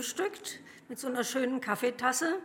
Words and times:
gefrühstückt 0.00 0.60
mit 0.88 0.98
so 0.98 1.08
einer 1.08 1.24
schönen 1.24 1.60
Kaffeetasse. 1.60 2.38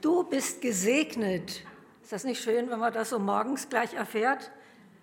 Du 0.00 0.22
bist 0.22 0.60
gesegnet. 0.60 1.64
Ist 2.00 2.12
das 2.12 2.22
nicht 2.22 2.40
schön, 2.40 2.70
wenn 2.70 2.78
man 2.78 2.92
das 2.92 3.10
so 3.10 3.18
morgens 3.18 3.68
gleich 3.68 3.94
erfährt? 3.94 4.52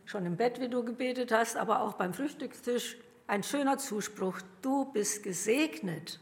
Schon 0.05 0.25
im 0.25 0.37
Bett, 0.37 0.61
wie 0.61 0.69
du 0.69 0.85
gebetet 0.85 1.33
hast, 1.33 1.57
aber 1.57 1.81
auch 1.81 1.93
beim 1.93 2.13
Frühstückstisch. 2.13 2.97
Ein 3.27 3.43
schöner 3.43 3.77
Zuspruch. 3.77 4.39
Du 4.61 4.85
bist 4.93 5.23
gesegnet. 5.23 6.21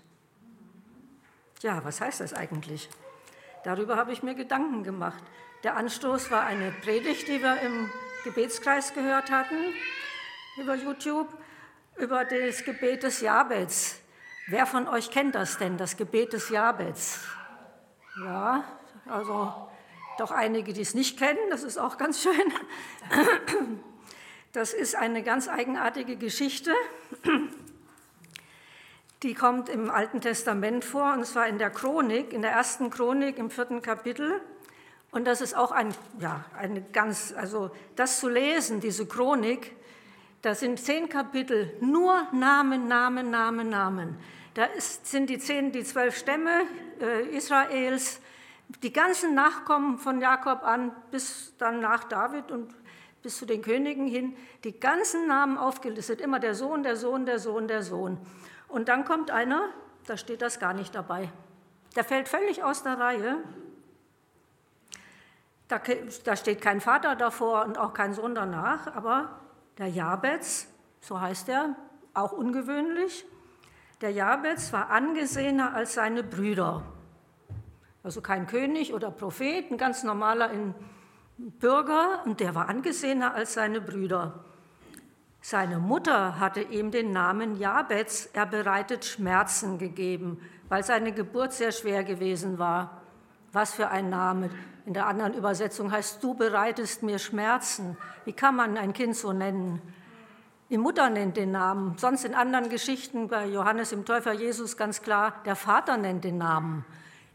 Ja, 1.61 1.84
was 1.86 2.02
heißt 2.02 2.21
das 2.21 2.34
eigentlich? 2.34 2.89
Darüber 3.63 3.98
habe 3.98 4.13
ich 4.13 4.23
mir 4.23 4.34
Gedanken 4.34 4.84
gemacht. 4.84 5.23
Der 5.63 5.77
Anstoß 5.77 6.32
war 6.32 6.43
eine 6.43 6.71
Predigt, 6.71 7.27
die 7.27 7.39
wir 7.43 7.61
im 7.61 7.91
Gebetskreis 8.23 8.95
gehört 8.95 9.29
hatten 9.29 9.55
über 10.57 10.73
YouTube, 10.73 11.27
über 11.98 12.25
das 12.25 12.63
Gebet 12.63 13.04
des 13.04 13.21
Jabez. 13.21 14.00
Wer 14.52 14.65
von 14.65 14.89
euch 14.89 15.11
kennt 15.11 15.36
das 15.36 15.57
denn, 15.59 15.77
das 15.77 15.95
Gebet 15.95 16.34
des 16.34 16.49
Jabez? 16.49 17.21
Ja, 18.21 18.66
also 19.05 19.70
doch 20.17 20.31
einige, 20.31 20.73
die 20.73 20.81
es 20.81 20.93
nicht 20.93 21.17
kennen, 21.17 21.39
das 21.49 21.63
ist 21.63 21.77
auch 21.77 21.98
ganz 21.98 22.21
schön. 22.21 22.53
Das 24.52 24.73
ist 24.73 24.98
eine 24.98 25.23
ganz 25.23 25.48
eigenartige 25.48 26.17
Geschichte. 26.17 26.73
Die 29.23 29.34
kommt 29.34 29.70
im 29.70 29.90
Alten 29.90 30.20
Testament 30.20 30.84
vor, 30.84 31.13
und 31.13 31.26
zwar 31.26 31.48
in 31.48 31.57
der 31.57 31.70
Chronik, 31.70 32.34
in 32.34 32.41
der 32.41 32.52
ersten 32.52 32.90
Chronik 32.90 33.38
im 33.38 33.49
vierten 33.49 33.81
Kapitel. 33.81 34.41
Und 35.12 35.23
das 35.23 35.40
ist 35.40 35.55
auch 35.55 35.71
ein, 35.71 35.95
ja, 36.20 36.43
eine 36.57 36.81
ganz, 36.81 37.34
also 37.38 37.71
das 37.95 38.20
zu 38.20 38.27
lesen, 38.27 38.81
diese 38.81 39.05
Chronik, 39.05 39.73
da 40.41 40.54
sind 40.54 40.77
zehn 40.77 41.07
Kapitel, 41.07 41.71
nur 41.79 42.27
Namen, 42.34 42.90
Namen, 42.90 43.31
Namen, 43.31 43.70
Namen. 43.70 44.18
Da 44.54 44.66
ist, 44.66 45.05
sind 45.05 45.30
die 45.30 45.40
zehn, 45.40 45.72
die 45.72 45.84
zwölf 45.84 46.18
Stämme 46.18 46.64
äh, 47.00 47.36
Israels, 47.36 48.20
die 48.84 48.91
ganzen 48.91 49.34
Nachkommen 49.34 49.98
von 49.98 50.20
Jakob 50.20 50.63
an, 50.63 50.91
bis 51.10 51.54
dann 51.58 51.80
nach 51.80 52.04
David 52.05 52.52
und 52.52 52.74
bis 53.21 53.38
zu 53.38 53.46
den 53.46 53.62
Königen 53.62 54.08
hin, 54.08 54.35
die 54.63 54.77
ganzen 54.77 55.27
Namen 55.27 55.58
aufgelistet, 55.58 56.21
immer 56.21 56.40
der 56.40 56.55
Sohn, 56.55 56.84
der 56.84 56.96
Sohn, 56.96 57.26
der 57.26 57.40
Sohn, 57.40 57.68
der 57.68 57.84
Sohn. 57.84 58.18
Und 58.68 58.90
dann 58.90 59.05
kommt 59.05 59.32
einer, 59.32 59.70
da 60.05 60.18
steht 60.18 60.41
das 60.41 60.60
gar 60.60 60.74
nicht 60.74 60.96
dabei. 60.96 61.30
Der 61.96 62.04
fällt 62.04 62.27
völlig 62.27 62.63
aus 62.63 62.84
der 62.84 62.98
Reihe. 62.98 63.38
Da, 65.68 65.81
da 66.24 66.36
steht 66.36 66.62
kein 66.62 66.81
Vater 66.81 67.16
davor 67.16 67.66
und 67.66 67.78
auch 67.78 67.94
kein 67.94 68.13
Sohn 68.13 68.36
danach, 68.36 68.94
aber 68.96 69.40
der 69.78 69.88
Jabez, 69.88 70.68
so 71.00 71.22
heißt 71.22 71.47
er, 71.50 71.75
auch 72.13 72.34
ungewöhnlich, 72.34 73.25
der 74.02 74.12
Jabez 74.12 74.74
war 74.74 74.90
angesehener 74.90 75.75
als 75.75 75.94
seine 75.94 76.24
Brüder. 76.24 76.84
Also 78.03 78.22
kein 78.22 78.47
König 78.47 78.94
oder 78.94 79.12
Prophet, 79.12 79.69
ein 79.69 79.78
ganz 79.78 80.03
normaler 80.03 80.50
Bürger, 81.38 82.24
und 82.25 82.40
der 82.40 82.56
war 82.56 82.68
angesehener 82.68 83.35
als 83.35 83.53
seine 83.53 83.80
Brüder. 83.80 84.44
Seine 85.40 85.80
Mutter 85.80 86.40
hatte 86.40 86.62
ihm 86.62 86.91
den 86.91 87.12
Namen 87.12 87.58
Jabez, 87.58 88.30
er 88.34 88.46
bereitet 88.46 89.06
Schmerzen 89.06 89.78
gegeben, 89.78 90.40
weil 90.69 90.84
seine 90.84 91.12
Geburt 91.12 91.53
sehr 91.53 91.72
schwer 91.72 92.03
gewesen 92.03 92.58
war. 92.58 93.02
Was 93.52 93.74
für 93.74 93.90
ein 93.90 94.09
Name. 94.09 94.50
In 94.86 94.94
der 94.94 95.08
anderen 95.08 95.34
Übersetzung 95.34 95.91
heißt, 95.91 96.24
du 96.24 96.34
bereitest 96.34 97.03
mir 97.03 97.19
Schmerzen. 97.19 97.97
Wie 98.25 98.34
kann 98.34 98.56
man 98.56 98.78
ein 98.78 98.94
Kind 98.94 99.16
so 99.16 99.34
nennen? 99.34 99.81
Die 100.72 100.78
Mutter 100.78 101.09
nennt 101.09 101.36
den 101.36 101.52
Namen. 101.52 101.97
Sonst 101.97 102.24
in 102.24 102.34
anderen 102.34 102.69
Geschichten 102.69 103.28
bei 103.28 103.46
Johannes 103.46 103.91
im 103.91 104.06
Täufer 104.06 104.31
Jesus 104.31 104.78
ganz 104.78 105.02
klar, 105.02 105.34
der 105.44 105.58
Vater 105.58 105.97
nennt 105.97 106.24
den 106.24 106.38
Namen, 106.38 106.86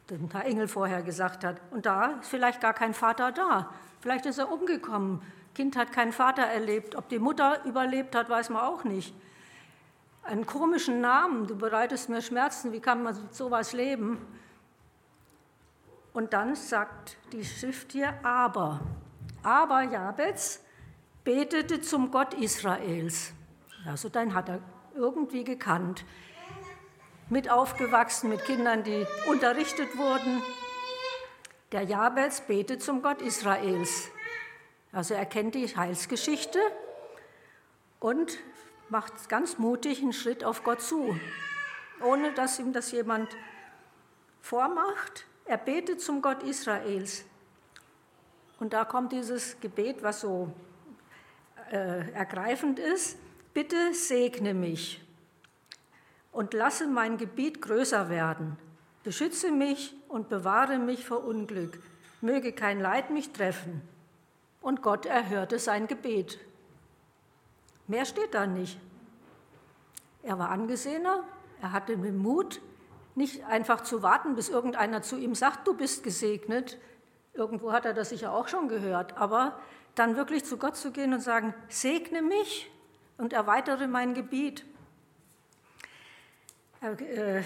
den 0.08 0.30
Herr 0.32 0.46
Engel 0.46 0.68
vorher 0.68 1.02
gesagt 1.02 1.44
hat. 1.44 1.60
Und 1.70 1.84
da 1.84 2.18
ist 2.22 2.30
vielleicht 2.30 2.62
gar 2.62 2.72
kein 2.72 2.94
Vater 2.94 3.32
da. 3.32 3.68
Vielleicht 4.00 4.24
ist 4.24 4.38
er 4.38 4.50
umgekommen. 4.50 5.20
Kind 5.54 5.76
hat 5.76 5.92
keinen 5.92 6.12
Vater 6.12 6.44
erlebt. 6.44 6.94
Ob 6.94 7.10
die 7.10 7.18
Mutter 7.18 7.62
überlebt 7.66 8.14
hat, 8.14 8.30
weiß 8.30 8.48
man 8.48 8.62
auch 8.62 8.84
nicht. 8.84 9.14
Einen 10.22 10.46
komischen 10.46 11.02
Namen, 11.02 11.46
du 11.46 11.56
bereitest 11.56 12.08
mir 12.08 12.22
Schmerzen, 12.22 12.72
wie 12.72 12.80
kann 12.80 13.02
man 13.02 13.18
sowas 13.32 13.74
leben? 13.74 14.16
Und 16.14 16.32
dann 16.32 16.54
sagt 16.54 17.18
die 17.32 17.44
Schrift 17.44 17.92
hier 17.92 18.14
aber. 18.24 18.80
Aber 19.42 19.82
Jabez 19.82 20.62
betete 21.26 21.80
zum 21.80 22.12
Gott 22.12 22.34
Israels. 22.34 23.32
Also 23.84 24.08
dann 24.08 24.32
hat 24.32 24.48
er 24.48 24.60
irgendwie 24.94 25.42
gekannt. 25.42 26.04
Mit 27.28 27.50
aufgewachsen, 27.50 28.30
mit 28.30 28.44
Kindern, 28.44 28.84
die 28.84 29.04
unterrichtet 29.28 29.98
wurden. 29.98 30.40
Der 31.72 31.82
Jabez 31.82 32.42
betet 32.42 32.80
zum 32.80 33.02
Gott 33.02 33.20
Israels. 33.20 34.08
Also 34.92 35.14
er 35.14 35.26
kennt 35.26 35.56
die 35.56 35.66
Heilsgeschichte 35.66 36.60
und 37.98 38.38
macht 38.88 39.28
ganz 39.28 39.58
mutig 39.58 40.02
einen 40.02 40.12
Schritt 40.12 40.44
auf 40.44 40.62
Gott 40.62 40.80
zu, 40.80 41.18
ohne 42.00 42.32
dass 42.34 42.60
ihm 42.60 42.72
das 42.72 42.92
jemand 42.92 43.36
vormacht. 44.42 45.26
Er 45.44 45.58
betet 45.58 46.00
zum 46.00 46.22
Gott 46.22 46.44
Israels. 46.44 47.24
Und 48.60 48.72
da 48.72 48.84
kommt 48.84 49.10
dieses 49.10 49.58
Gebet, 49.58 50.04
was 50.04 50.20
so 50.20 50.52
äh, 51.70 52.10
ergreifend 52.12 52.78
ist, 52.78 53.18
bitte 53.54 53.94
segne 53.94 54.54
mich 54.54 55.02
und 56.32 56.52
lasse 56.52 56.86
mein 56.86 57.16
Gebiet 57.16 57.62
größer 57.62 58.08
werden. 58.10 58.58
Beschütze 59.02 59.50
mich 59.50 59.94
und 60.08 60.28
bewahre 60.28 60.78
mich 60.78 61.06
vor 61.06 61.24
Unglück. 61.24 61.78
Möge 62.20 62.52
kein 62.52 62.80
Leid 62.80 63.10
mich 63.10 63.32
treffen. 63.32 63.80
Und 64.60 64.82
Gott 64.82 65.06
erhörte 65.06 65.58
sein 65.58 65.86
Gebet. 65.86 66.38
Mehr 67.86 68.04
steht 68.04 68.34
da 68.34 68.46
nicht. 68.46 68.78
Er 70.22 70.38
war 70.38 70.50
angesehener, 70.50 71.22
er 71.62 71.72
hatte 71.72 71.96
den 71.96 72.18
Mut, 72.18 72.60
nicht 73.14 73.44
einfach 73.44 73.82
zu 73.82 74.02
warten, 74.02 74.34
bis 74.34 74.48
irgendeiner 74.48 75.02
zu 75.02 75.16
ihm 75.16 75.34
sagt, 75.34 75.66
du 75.66 75.74
bist 75.74 76.02
gesegnet. 76.02 76.78
Irgendwo 77.32 77.72
hat 77.72 77.86
er 77.86 77.94
das 77.94 78.10
sicher 78.10 78.32
auch 78.32 78.48
schon 78.48 78.68
gehört, 78.68 79.16
aber 79.16 79.58
dann 79.96 80.16
wirklich 80.16 80.44
zu 80.44 80.58
Gott 80.58 80.76
zu 80.76 80.92
gehen 80.92 81.12
und 81.12 81.20
sagen, 81.20 81.54
segne 81.68 82.22
mich 82.22 82.70
und 83.18 83.32
erweitere 83.32 83.88
mein 83.88 84.14
Gebiet. 84.14 84.64
Er 86.80 87.00
äh, 87.00 87.42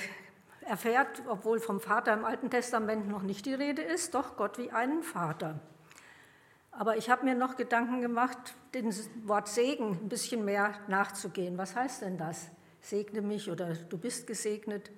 erfährt, 0.63 1.23
obwohl 1.27 1.61
vom 1.61 1.81
Vater 1.81 2.13
im 2.13 2.25
Alten 2.25 2.51
Testament 2.51 3.09
noch 3.09 3.23
nicht 3.23 3.47
die 3.47 3.55
Rede 3.55 3.83
ist, 3.83 4.15
doch 4.15 4.37
Gott 4.37 4.59
wie 4.59 4.71
einen 4.71 5.03
Vater. 5.03 5.61
Aber 6.73 6.97
ich 6.97 7.09
habe 7.09 7.25
mir 7.25 7.35
noch 7.35 7.57
Gedanken 7.57 8.01
gemacht, 8.01 8.39
dem 8.75 8.93
Wort 9.27 9.49
Segen 9.49 9.93
ein 9.93 10.09
bisschen 10.09 10.45
mehr 10.45 10.75
nachzugehen. 10.89 11.57
Was 11.59 11.77
heißt 11.77 12.03
denn 12.03 12.19
das? 12.19 12.49
Segne 12.81 13.23
mich 13.23 13.51
oder 13.51 13.75
du 13.75 13.99
bist 13.99 14.27
gesegnet. 14.27 14.91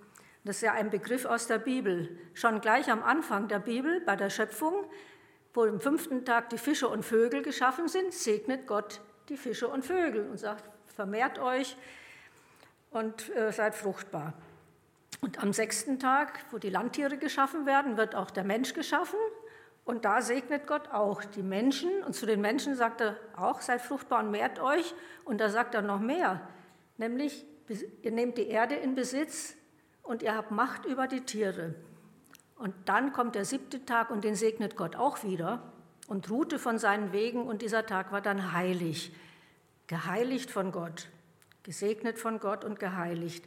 Das 0.45 0.57
ist 0.57 0.63
ja 0.63 0.73
ein 0.73 0.91
Begriff 0.91 1.25
aus 1.25 1.47
der 1.47 1.59
Bibel. 1.59 2.19
Schon 2.35 2.61
gleich 2.61 2.91
am 2.91 3.03
Anfang 3.03 3.49
der 3.49 3.59
Bibel, 3.59 4.01
bei 4.01 4.17
der 4.17 4.31
Schöpfung, 4.31 4.85
wo 5.55 5.65
am 5.65 5.81
fünften 5.81 6.25
Tag 6.25 6.51
die 6.51 6.59
Fische 6.59 6.89
und 6.89 7.05
Vögel 7.05 7.43
geschaffen 7.43 7.89
sind, 7.89 8.13
segnet 8.13 8.67
Gott 8.67 9.01
die 9.29 9.37
Fische 9.37 9.69
und 9.69 9.85
Vögel 9.85 10.29
und 10.29 10.39
sagt, 10.39 10.65
vermehrt 10.95 11.39
euch 11.39 11.77
und 12.91 13.35
äh, 13.37 13.53
seid 13.53 13.75
fruchtbar. 13.75 14.35
Und 15.21 15.43
am 15.43 15.53
sechsten 15.53 15.99
Tag, 15.99 16.45
wo 16.51 16.59
die 16.59 16.71
Landtiere 16.71 17.17
geschaffen 17.17 17.67
werden, 17.67 17.97
wird 17.97 18.15
auch 18.15 18.31
der 18.31 18.45
Mensch 18.45 18.75
geschaffen. 18.75 19.19
Und 19.85 20.05
da 20.05 20.21
segnet 20.21 20.67
Gott 20.67 20.89
auch 20.91 21.25
die 21.25 21.43
Menschen. 21.43 22.03
Und 22.03 22.15
zu 22.15 22.27
den 22.27 22.41
Menschen 22.41 22.75
sagt 22.75 23.01
er 23.01 23.17
auch, 23.37 23.61
seid 23.61 23.83
fruchtbar 23.83 24.25
und 24.25 24.31
mehrt 24.31 24.59
euch. 24.59 24.95
Und 25.25 25.41
da 25.41 25.49
sagt 25.49 25.75
er 25.75 25.83
noch 25.83 26.01
mehr, 26.01 26.41
nämlich, 26.97 27.47
ihr 28.03 28.11
nehmt 28.11 28.37
die 28.37 28.49
Erde 28.49 28.75
in 28.75 28.95
Besitz 28.95 29.55
und 30.03 30.23
ihr 30.23 30.35
habt 30.35 30.51
Macht 30.51 30.87
über 30.87 31.07
die 31.07 31.21
Tiere. 31.21 31.75
Und 32.63 32.73
dann 32.85 33.13
kommt 33.13 33.35
der 33.35 33.45
siebte 33.45 33.85
Tag 33.85 34.13
und 34.13 34.23
den 34.23 34.37
segnet 34.37 34.77
Gott 34.77 34.95
auch 34.95 35.25
wieder 35.25 35.73
und 36.07 36.31
ruhte 36.31 36.61
von 36.61 36.79
seinen 36.79 37.13
Wegen 37.13 37.43
und 37.43 37.61
dieser 37.61 37.87
Tag 37.87 38.13
war 38.13 38.21
dann 38.21 38.53
heilig, 38.53 39.13
geheiligt 39.89 40.49
von 40.49 40.71
Gott, 40.71 41.09
gesegnet 41.65 42.21
von 42.21 42.39
Gott 42.39 42.65
und 42.65 42.79
geheiligt, 42.79 43.45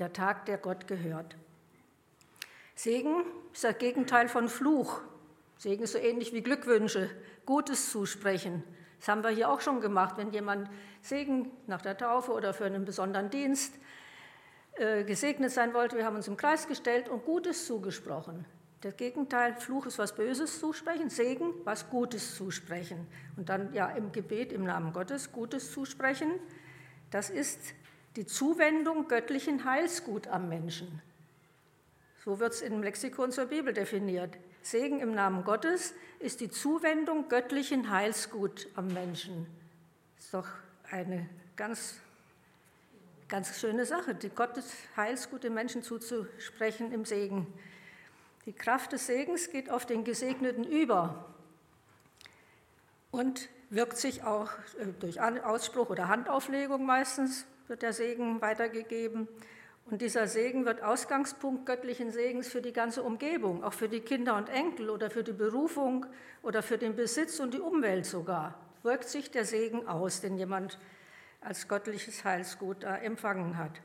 der 0.00 0.12
Tag, 0.12 0.46
der 0.46 0.58
Gott 0.58 0.88
gehört. 0.88 1.36
Segen 2.74 3.22
ist 3.52 3.62
das 3.62 3.78
Gegenteil 3.78 4.28
von 4.28 4.48
Fluch. 4.48 5.00
Segen 5.56 5.84
ist 5.84 5.92
so 5.92 5.98
ähnlich 5.98 6.32
wie 6.32 6.42
Glückwünsche, 6.42 7.08
Gutes 7.46 7.92
zusprechen. 7.92 8.64
Das 8.98 9.06
haben 9.06 9.22
wir 9.22 9.30
hier 9.30 9.48
auch 9.48 9.60
schon 9.60 9.80
gemacht, 9.80 10.16
wenn 10.16 10.32
jemand 10.32 10.68
Segen 11.02 11.52
nach 11.68 11.82
der 11.82 11.96
Taufe 11.96 12.32
oder 12.32 12.52
für 12.52 12.64
einen 12.64 12.84
besonderen 12.84 13.30
Dienst 13.30 13.74
gesegnet 15.06 15.50
sein 15.50 15.74
wollte. 15.74 15.96
Wir 15.96 16.06
haben 16.06 16.16
uns 16.16 16.28
im 16.28 16.36
Kreis 16.36 16.66
gestellt 16.66 17.08
und 17.08 17.24
Gutes 17.24 17.66
zugesprochen. 17.66 18.44
Das 18.80 18.96
Gegenteil, 18.96 19.54
Fluch 19.56 19.84
ist 19.84 19.98
was 19.98 20.14
Böses 20.14 20.58
zusprechen, 20.58 21.10
Segen 21.10 21.52
was 21.64 21.90
Gutes 21.90 22.34
zusprechen. 22.34 23.06
Und 23.36 23.50
dann 23.50 23.74
ja 23.74 23.90
im 23.90 24.10
Gebet 24.10 24.52
im 24.52 24.64
Namen 24.64 24.94
Gottes 24.94 25.32
Gutes 25.32 25.70
zusprechen, 25.72 26.30
das 27.10 27.28
ist 27.28 27.60
die 28.16 28.24
Zuwendung 28.24 29.06
göttlichen 29.06 29.64
Heilsgut 29.64 30.28
am 30.28 30.48
Menschen. 30.48 31.02
So 32.24 32.40
wird 32.40 32.54
es 32.54 32.62
im 32.62 32.82
Lexikon 32.82 33.32
zur 33.32 33.46
Bibel 33.46 33.72
definiert. 33.72 34.36
Segen 34.62 35.00
im 35.00 35.14
Namen 35.14 35.44
Gottes 35.44 35.94
ist 36.18 36.40
die 36.40 36.50
Zuwendung 36.50 37.28
göttlichen 37.28 37.90
Heilsgut 37.90 38.68
am 38.74 38.88
Menschen. 38.88 39.46
Das 40.16 40.24
ist 40.24 40.34
doch 40.34 40.48
eine 40.90 41.28
ganz, 41.56 42.00
ganz 43.30 43.60
schöne 43.60 43.86
Sache, 43.86 44.14
die 44.14 44.28
Gottes 44.28 44.72
Heilsgut 44.96 45.44
dem 45.44 45.54
Menschen 45.54 45.82
zuzusprechen 45.82 46.92
im 46.92 47.04
Segen. 47.04 47.46
Die 48.44 48.52
Kraft 48.52 48.92
des 48.92 49.06
Segens 49.06 49.50
geht 49.50 49.70
auf 49.70 49.86
den 49.86 50.02
Gesegneten 50.02 50.64
über 50.64 51.32
und 53.12 53.48
wirkt 53.70 53.98
sich 53.98 54.24
auch 54.24 54.50
äh, 54.80 54.86
durch 54.98 55.20
Ausspruch 55.20 55.90
oder 55.90 56.08
Handauflegung 56.08 56.84
meistens, 56.84 57.46
wird 57.68 57.82
der 57.82 57.92
Segen 57.92 58.40
weitergegeben 58.40 59.28
und 59.86 60.02
dieser 60.02 60.26
Segen 60.26 60.64
wird 60.64 60.82
Ausgangspunkt 60.82 61.66
göttlichen 61.66 62.10
Segens 62.10 62.48
für 62.48 62.60
die 62.60 62.72
ganze 62.72 63.04
Umgebung, 63.04 63.62
auch 63.62 63.74
für 63.74 63.88
die 63.88 64.00
Kinder 64.00 64.36
und 64.36 64.48
Enkel 64.48 64.90
oder 64.90 65.08
für 65.08 65.22
die 65.22 65.32
Berufung 65.32 66.06
oder 66.42 66.64
für 66.64 66.78
den 66.78 66.96
Besitz 66.96 67.38
und 67.38 67.54
die 67.54 67.60
Umwelt 67.60 68.06
sogar. 68.06 68.58
Wirkt 68.82 69.08
sich 69.08 69.30
der 69.30 69.44
Segen 69.44 69.86
aus, 69.86 70.20
den 70.20 70.36
jemand 70.36 70.78
als 71.40 71.68
göttliches 71.68 72.24
Heilsgut 72.24 72.84
empfangen 72.84 73.56
hat. 73.56 73.80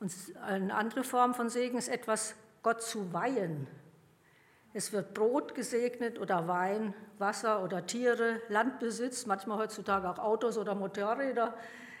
Und 0.00 0.12
eine 0.42 0.74
andere 0.74 1.04
Form 1.04 1.34
von 1.34 1.48
Segen 1.48 1.78
ist 1.78 1.88
etwas 1.88 2.34
Gott 2.62 2.82
zu 2.82 3.12
weihen. 3.12 3.66
Es 4.74 4.92
wird 4.92 5.14
Brot 5.14 5.54
gesegnet 5.54 6.18
oder 6.18 6.48
Wein, 6.48 6.94
Wasser 7.18 7.62
oder 7.62 7.86
Tiere, 7.86 8.40
Landbesitz, 8.48 9.26
manchmal 9.26 9.58
heutzutage 9.58 10.08
auch 10.08 10.18
Autos 10.18 10.56
oder 10.56 10.74
Motorräder 10.74 11.54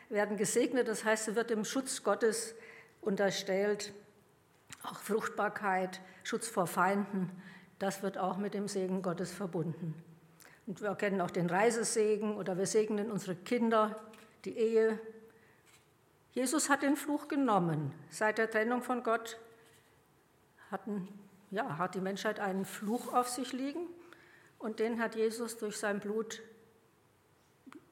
werden 0.08 0.36
gesegnet. 0.36 0.88
Das 0.88 1.04
heißt, 1.04 1.28
es 1.28 1.34
wird 1.34 1.50
dem 1.50 1.64
Schutz 1.64 2.02
Gottes 2.02 2.54
unterstellt, 3.00 3.92
auch 4.84 4.98
Fruchtbarkeit, 4.98 6.00
Schutz 6.24 6.48
vor 6.48 6.66
Feinden, 6.66 7.30
das 7.78 8.02
wird 8.02 8.16
auch 8.16 8.36
mit 8.36 8.54
dem 8.54 8.68
Segen 8.68 9.02
Gottes 9.02 9.32
verbunden. 9.32 9.94
Und 10.66 10.80
wir 10.80 10.94
kennen 10.94 11.20
auch 11.20 11.30
den 11.30 11.50
Reisesegen 11.50 12.36
oder 12.36 12.56
wir 12.56 12.66
segnen 12.66 13.10
unsere 13.10 13.34
Kinder, 13.34 14.00
die 14.44 14.56
Ehe. 14.56 14.98
Jesus 16.32 16.68
hat 16.68 16.82
den 16.82 16.96
Fluch 16.96 17.28
genommen. 17.28 17.92
Seit 18.10 18.38
der 18.38 18.50
Trennung 18.50 18.82
von 18.82 19.02
Gott 19.02 19.38
hatten, 20.70 21.08
ja, 21.50 21.78
hat 21.78 21.94
die 21.94 22.00
Menschheit 22.00 22.40
einen 22.40 22.64
Fluch 22.64 23.12
auf 23.12 23.28
sich 23.28 23.52
liegen 23.52 23.86
und 24.58 24.78
den 24.78 25.00
hat 25.00 25.14
Jesus 25.14 25.58
durch 25.58 25.76
sein 25.76 26.00
Blut, 26.00 26.42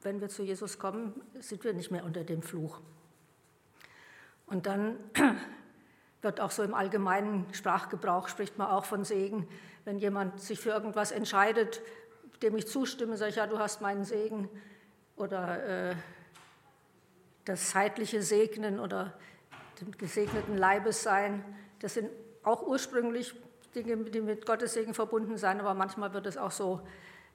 wenn 0.03 0.21
wir 0.21 0.29
zu 0.29 0.43
Jesus 0.43 0.79
kommen, 0.79 1.21
sind 1.41 1.63
wir 1.65 1.75
nicht 1.75 1.91
mehr 1.91 2.05
unter 2.05 2.25
dem 2.25 2.43
Fluch. 2.43 2.81
Und 4.47 4.67
dann 4.67 4.97
wird 6.23 6.41
auch 6.41 6.51
so 6.51 6.63
im 6.63 6.75
allgemeinen 6.75 7.53
Sprachgebrauch 7.53 8.29
spricht 8.29 8.57
man 8.57 8.69
auch 8.69 8.85
von 8.85 9.05
Segen. 9.05 9.47
Wenn 9.85 9.99
jemand 9.99 10.41
sich 10.41 10.59
für 10.59 10.71
irgendwas 10.71 11.13
entscheidet, 11.13 11.83
dem 12.43 12.57
ich 12.57 12.67
zustimme, 12.67 13.17
sage 13.19 13.31
ich, 13.31 13.37
ja, 13.37 13.47
du 13.47 13.59
hast 13.59 13.83
meinen 13.83 14.05
Segen. 14.05 14.49
Oder 15.17 15.91
äh, 15.91 15.95
das 17.45 17.71
zeitliche 17.71 18.23
Segnen 18.23 18.81
oder 18.81 19.15
den 19.81 19.93
gesegneten 19.93 20.57
Leibessein, 20.57 21.45
das 21.81 21.95
sind 21.95 22.11
auch 22.43 22.63
ursprünglich 22.63 23.35
Dinge, 23.75 23.97
die 23.97 24.21
mit 24.21 24.47
Gottes 24.47 24.75
Segen 24.75 24.95
verbunden 24.95 25.37
sind, 25.37 25.61
aber 25.61 25.75
manchmal 25.75 26.13
wird 26.13 26.27
es 26.27 26.37
auch 26.37 26.51
so 26.51 26.81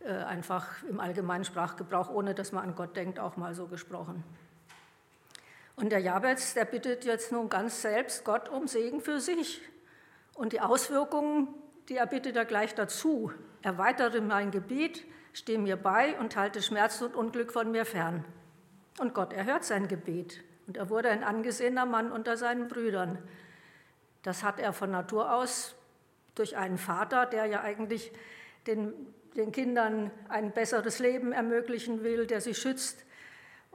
äh, 0.02 0.12
einfach 0.12 0.84
im 0.84 1.00
allgemeinen 1.00 1.46
Sprachgebrauch, 1.46 2.10
ohne 2.10 2.36
dass 2.36 2.52
man 2.52 2.64
an 2.64 2.76
Gott 2.76 2.96
denkt, 2.96 3.20
auch 3.20 3.38
mal 3.38 3.56
so 3.56 3.68
gesprochen. 3.68 4.24
Und 5.76 5.92
der 5.92 6.00
Jabez, 6.00 6.54
der 6.54 6.66
bittet 6.66 7.06
jetzt 7.06 7.32
nun 7.32 7.50
ganz 7.50 7.82
selbst 7.82 8.24
Gott 8.24 8.50
um 8.50 8.68
Segen 8.68 9.02
für 9.02 9.20
sich. 9.20 9.62
Und 10.34 10.54
die 10.54 10.62
Auswirkungen, 10.62 11.48
die 11.90 11.98
er 11.98 12.08
bittet 12.08 12.36
er 12.36 12.46
gleich 12.46 12.76
dazu. 12.76 13.32
Erweitere 13.62 14.22
mein 14.22 14.52
Gebiet, 14.52 15.06
stehe 15.34 15.60
mir 15.60 15.76
bei 15.76 16.18
und 16.20 16.36
halte 16.36 16.62
Schmerz 16.62 17.02
und 17.02 17.16
Unglück 17.16 17.52
von 17.52 17.72
mir 17.72 17.86
fern. 17.86 18.24
Und 19.00 19.14
Gott 19.14 19.34
erhört 19.34 19.64
sein 19.64 19.88
Gebet. 19.88 20.44
Und 20.68 20.78
er 20.78 20.90
wurde 20.90 21.10
ein 21.10 21.24
angesehener 21.24 21.86
Mann 21.86 22.12
unter 22.12 22.38
seinen 22.38 22.68
Brüdern. 22.68 23.18
Das 24.24 24.44
hat 24.44 24.60
er 24.60 24.74
von 24.74 24.92
Natur 24.92 25.34
aus 25.34 25.76
durch 26.34 26.58
einen 26.58 26.78
Vater, 26.78 27.26
der 27.26 27.46
ja 27.46 27.62
eigentlich 27.62 28.12
den, 28.68 28.94
den 29.36 29.52
Kindern 29.52 30.12
ein 30.28 30.52
besseres 30.52 31.00
Leben 31.00 31.32
ermöglichen 31.32 32.04
will, 32.04 32.26
der 32.26 32.42
sie 32.42 32.56
schützt, 32.56 33.06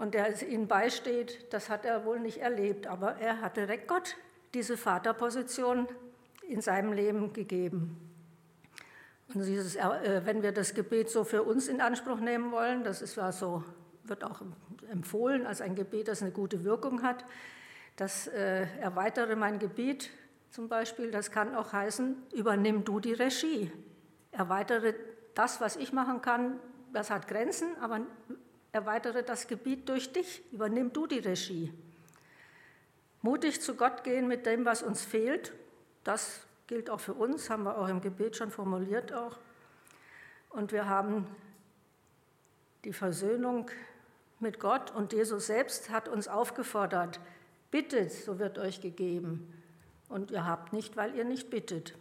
und 0.01 0.15
der 0.15 0.41
ihnen 0.49 0.67
beisteht, 0.67 1.53
das 1.53 1.69
hat 1.69 1.85
er 1.85 2.07
wohl 2.07 2.21
nicht 2.21 2.39
erlebt, 2.39 2.87
aber 2.87 3.17
er 3.17 3.43
hatte 3.43 3.61
direkt 3.61 3.87
Gott 3.87 4.17
diese 4.55 4.79
Vaterposition 4.79 5.87
in 6.49 6.63
seinem 6.63 6.95
Leben 6.95 7.35
gegeben. 7.35 8.01
Und 9.35 9.45
dieses, 9.45 9.77
äh, 9.77 10.23
wenn 10.25 10.43
wir 10.43 10.53
das 10.53 10.73
Gebet 10.73 11.11
so 11.11 11.23
für 11.23 11.43
uns 11.43 11.69
in 11.69 11.83
Anspruch 11.83 12.19
nehmen 12.19 12.51
wollen, 12.51 12.83
das 12.83 13.03
ist 13.03 13.17
ja 13.17 13.31
so, 13.31 13.63
wird 14.11 14.25
auch 14.25 14.43
empfohlen 14.91 15.47
als 15.47 15.61
ein 15.61 15.75
Gebet, 15.75 16.09
das 16.09 16.21
eine 16.21 16.33
gute 16.33 16.65
Wirkung 16.65 17.03
hat, 17.03 17.25
das 17.97 18.27
äh, 18.27 18.67
erweitere 18.81 19.37
mein 19.37 19.59
Gebiet 19.59 20.11
zum 20.51 20.69
Beispiel, 20.69 21.11
das 21.11 21.31
kann 21.31 21.55
auch 21.55 21.73
heißen, 21.73 22.17
übernimm 22.33 22.85
du 22.85 22.99
die 22.99 23.13
Regie. 23.13 23.71
Erweitere 24.33 24.95
das, 25.35 25.61
was 25.61 25.77
ich 25.77 25.93
machen 25.93 26.21
kann, 26.23 26.59
das 26.93 27.11
hat 27.11 27.29
Grenzen, 27.29 27.77
aber 27.81 28.01
erweitere 28.73 29.23
das 29.23 29.47
Gebiet 29.47 29.89
durch 29.89 30.13
dich, 30.13 30.43
übernimm 30.53 30.93
du 30.93 31.07
die 31.07 31.21
Regie. 31.21 31.73
Mutig 33.23 33.61
zu 33.61 33.75
Gott 33.75 34.03
gehen 34.03 34.27
mit 34.27 34.47
dem, 34.47 34.65
was 34.65 34.83
uns 34.83 35.05
fehlt, 35.05 35.53
das 36.05 36.47
gilt 36.67 36.91
auch 36.91 37.01
für 37.01 37.15
uns, 37.15 37.51
haben 37.51 37.65
wir 37.65 37.79
auch 37.79 37.89
im 37.89 38.01
Gebet 38.01 38.37
schon 38.37 38.51
formuliert 38.51 39.13
auch. 39.13 39.39
Und 40.51 40.73
wir 40.73 40.89
haben 40.89 41.27
die 42.85 42.93
Versöhnung 42.93 43.71
mit 44.41 44.61
Gott 44.61 44.91
und 44.91 45.13
Jesus 45.13 45.47
selbst 45.47 45.91
hat 45.91 46.09
uns 46.09 46.29
aufgefordert, 46.29 47.21
bittet, 47.71 48.13
so 48.13 48.39
wird 48.39 48.59
euch 48.59 48.81
gegeben. 48.81 49.53
Und 50.09 50.31
ihr 50.31 50.45
habt 50.45 50.73
nicht, 50.73 50.97
weil 50.97 51.15
ihr 51.15 51.25
nicht 51.25 51.51
bittet. 51.51 51.95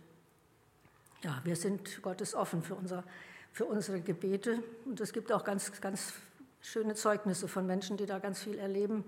Ja, 1.21 1.41
wir 1.43 1.55
sind 1.55 2.01
Gottes 2.01 2.33
offen 2.33 2.63
für, 2.63 2.75
unser, 2.75 3.03
für 3.51 3.65
unsere 3.65 4.01
Gebete. 4.01 4.63
Und 4.85 4.99
es 4.99 5.13
gibt 5.13 5.31
auch 5.31 5.43
ganz, 5.43 5.79
ganz 5.81 6.13
schöne 6.61 6.95
Zeugnisse 6.95 7.47
von 7.47 7.65
Menschen, 7.67 7.97
die 7.97 8.05
da 8.05 8.19
ganz 8.19 8.41
viel 8.41 8.57
erleben, 8.57 9.03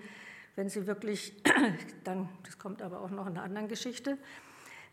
wenn 0.55 0.69
sie 0.69 0.85
wirklich, 0.87 1.33
dann, 2.03 2.29
das 2.43 2.59
kommt 2.59 2.81
aber 2.81 3.01
auch 3.01 3.09
noch 3.09 3.27
in 3.27 3.33
einer 3.33 3.43
anderen 3.43 3.67
Geschichte, 3.67 4.17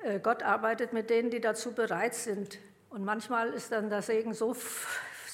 äh, 0.05 0.20
Gott 0.20 0.43
arbeitet 0.43 0.93
mit 0.93 1.10
denen, 1.10 1.31
die 1.31 1.41
dazu 1.41 1.72
bereit 1.72 2.15
sind. 2.15 2.58
Und 2.91 3.05
manchmal 3.05 3.53
ist 3.53 3.72
dann 3.72 3.91
der 3.91 4.03
Segen 4.03 4.32
so, 4.32 4.55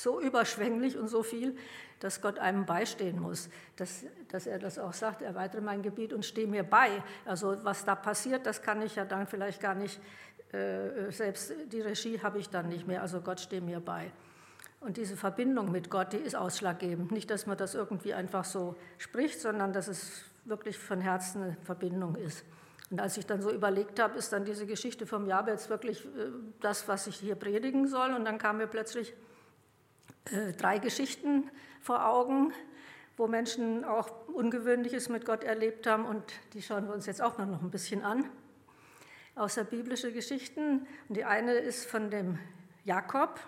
so 0.04 0.20
überschwänglich 0.20 0.96
und 0.96 1.08
so 1.08 1.24
viel, 1.24 1.56
dass 1.98 2.20
Gott 2.20 2.38
einem 2.38 2.66
beistehen 2.66 3.20
muss, 3.20 3.48
dass, 3.76 4.04
dass 4.28 4.46
er 4.46 4.58
das 4.58 4.78
auch 4.78 4.92
sagt, 4.92 5.22
erweitere 5.22 5.62
mein 5.62 5.82
Gebiet 5.82 6.12
und 6.12 6.24
stehe 6.24 6.46
mir 6.46 6.62
bei. 6.62 7.02
Also 7.24 7.56
was 7.64 7.84
da 7.84 7.94
passiert, 7.94 8.46
das 8.46 8.62
kann 8.62 8.82
ich 8.82 8.96
ja 8.96 9.04
dann 9.04 9.26
vielleicht 9.26 9.60
gar 9.60 9.74
nicht, 9.74 10.00
äh, 10.52 11.10
selbst 11.10 11.52
die 11.72 11.80
Regie 11.80 12.20
habe 12.22 12.38
ich 12.38 12.50
dann 12.50 12.68
nicht 12.68 12.86
mehr, 12.86 13.02
also 13.02 13.20
Gott 13.20 13.40
stehe 13.40 13.62
mir 13.62 13.80
bei. 13.80 14.12
Und 14.80 14.98
diese 14.98 15.16
Verbindung 15.16 15.72
mit 15.72 15.88
Gott, 15.88 16.12
die 16.12 16.18
ist 16.18 16.36
ausschlaggebend. 16.36 17.10
Nicht, 17.10 17.30
dass 17.30 17.46
man 17.46 17.56
das 17.56 17.74
irgendwie 17.74 18.12
einfach 18.12 18.44
so 18.44 18.76
spricht, 18.98 19.40
sondern 19.40 19.72
dass 19.72 19.88
es 19.88 20.24
wirklich 20.44 20.78
von 20.78 21.00
Herzen 21.00 21.42
eine 21.42 21.56
Verbindung 21.62 22.16
ist. 22.16 22.44
Und 22.90 23.00
als 23.00 23.16
ich 23.16 23.24
dann 23.24 23.40
so 23.40 23.50
überlegt 23.50 23.98
habe, 23.98 24.18
ist 24.18 24.34
dann 24.34 24.44
diese 24.44 24.66
Geschichte 24.66 25.06
vom 25.06 25.26
Jabez 25.26 25.70
wirklich 25.70 26.04
äh, 26.04 26.08
das, 26.60 26.86
was 26.86 27.06
ich 27.06 27.16
hier 27.16 27.34
predigen 27.34 27.88
soll. 27.88 28.12
Und 28.12 28.26
dann 28.26 28.36
kamen 28.36 28.58
mir 28.58 28.66
plötzlich 28.66 29.14
drei 30.58 30.78
Geschichten 30.78 31.50
vor 31.80 32.06
Augen, 32.06 32.52
wo 33.16 33.26
Menschen 33.26 33.84
auch 33.84 34.10
Ungewöhnliches 34.28 35.08
mit 35.08 35.24
Gott 35.24 35.44
erlebt 35.44 35.86
haben. 35.86 36.04
Und 36.04 36.24
die 36.52 36.62
schauen 36.62 36.86
wir 36.86 36.94
uns 36.94 37.06
jetzt 37.06 37.22
auch 37.22 37.38
noch 37.38 37.62
ein 37.62 37.70
bisschen 37.70 38.02
an. 38.02 38.24
Außer 39.36 39.64
biblische 39.64 40.12
Geschichten. 40.12 40.86
Und 41.08 41.16
die 41.16 41.24
eine 41.24 41.52
ist 41.52 41.86
von 41.86 42.10
dem 42.10 42.38
Jakob, 42.84 43.40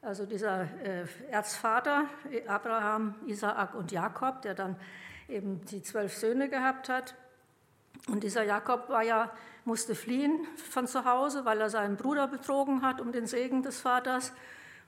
also 0.00 0.26
dieser 0.26 0.68
äh, 0.82 1.06
Erzvater 1.30 2.04
Abraham, 2.46 3.14
Isaak 3.26 3.74
und 3.74 3.90
Jakob, 3.90 4.42
der 4.42 4.54
dann 4.54 4.76
eben 5.28 5.64
die 5.66 5.82
zwölf 5.82 6.14
Söhne 6.16 6.48
gehabt 6.48 6.88
hat. 6.88 7.14
Und 8.08 8.22
dieser 8.22 8.42
Jakob 8.42 8.88
war 8.90 9.02
ja, 9.02 9.32
musste 9.64 9.94
fliehen 9.94 10.46
von 10.56 10.86
zu 10.86 11.04
Hause, 11.04 11.44
weil 11.46 11.60
er 11.60 11.70
seinen 11.70 11.96
Bruder 11.96 12.28
betrogen 12.28 12.82
hat 12.82 13.00
um 13.00 13.12
den 13.12 13.26
Segen 13.26 13.62
des 13.62 13.80
Vaters 13.80 14.32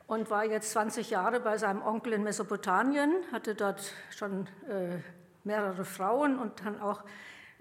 und 0.07 0.31
war 0.31 0.45
jetzt 0.45 0.71
20 0.73 1.11
Jahre 1.11 1.41
bei 1.41 1.59
seinem 1.59 1.83
Onkel 1.83 2.15
in 2.15 2.23
Mesopotamien, 2.23 3.13
hatte 3.33 3.55
dort 3.55 3.93
schon 4.11 4.47
äh, 4.69 4.99
mehrere 5.45 5.85
Frauen 5.85 6.39
und 6.39 6.65
dann 6.65 6.81
auch 6.81 7.03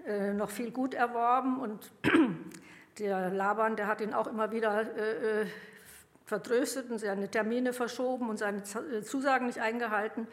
äh, 0.06 0.32
noch 0.32 0.50
viel 0.50 0.70
Gut 0.70 0.94
erworben. 0.94 1.58
Und 1.58 1.90
der 2.98 3.30
Laban, 3.30 3.76
der 3.76 3.88
hat 3.88 4.00
ihn 4.00 4.14
auch 4.14 4.26
immer 4.26 4.50
wieder 4.52 4.96
äh, 4.96 5.42
äh 5.42 5.46
vertröstet 6.26 6.90
und 6.90 6.98
seine 6.98 7.30
Termine 7.30 7.72
verschoben 7.72 8.28
und 8.28 8.38
seine 8.38 8.58
äh, 8.58 9.02
Zusagen 9.02 9.46
nicht 9.46 9.60
eingehalten. 9.60 10.26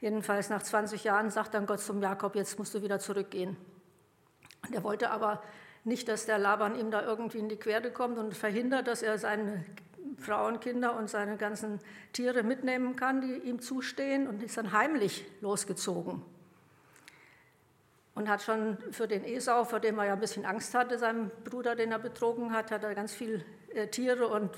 Jedenfalls 0.00 0.50
nach 0.50 0.62
20 0.62 1.02
Jahren 1.02 1.30
sagt 1.30 1.54
dann 1.54 1.66
Gott 1.66 1.80
zum 1.80 2.00
Jakob, 2.00 2.36
jetzt 2.36 2.58
musst 2.60 2.74
du 2.74 2.82
wieder 2.82 3.00
zurückgehen. 3.00 3.56
Und 4.64 4.74
er 4.74 4.84
wollte 4.84 5.10
aber 5.10 5.42
nicht, 5.82 6.08
dass 6.08 6.26
der 6.26 6.38
Laban 6.38 6.78
ihm 6.78 6.92
da 6.92 7.02
irgendwie 7.02 7.38
in 7.38 7.48
die 7.48 7.56
Quere 7.56 7.90
kommt 7.90 8.18
und 8.18 8.36
verhindert, 8.36 8.86
dass 8.86 9.02
er 9.02 9.18
seine 9.18 9.64
Frauen, 10.22 10.60
Kinder 10.60 10.96
und 10.96 11.10
seine 11.10 11.36
ganzen 11.36 11.80
Tiere 12.12 12.42
mitnehmen 12.42 12.96
kann, 12.96 13.20
die 13.20 13.34
ihm 13.48 13.60
zustehen, 13.60 14.26
und 14.26 14.42
ist 14.42 14.56
dann 14.56 14.72
heimlich 14.72 15.24
losgezogen. 15.40 16.22
Und 18.14 18.28
hat 18.28 18.42
schon 18.42 18.78
für 18.90 19.08
den 19.08 19.24
Esau, 19.24 19.64
vor 19.64 19.80
dem 19.80 19.98
er 19.98 20.06
ja 20.06 20.12
ein 20.12 20.20
bisschen 20.20 20.44
Angst 20.44 20.74
hatte, 20.74 20.98
seinem 20.98 21.30
Bruder, 21.44 21.74
den 21.74 21.92
er 21.92 21.98
betrogen 21.98 22.52
hat, 22.52 22.70
hat 22.70 22.84
er 22.84 22.94
ganz 22.94 23.12
viel 23.12 23.44
äh, 23.74 23.88
Tiere 23.88 24.28
und 24.28 24.50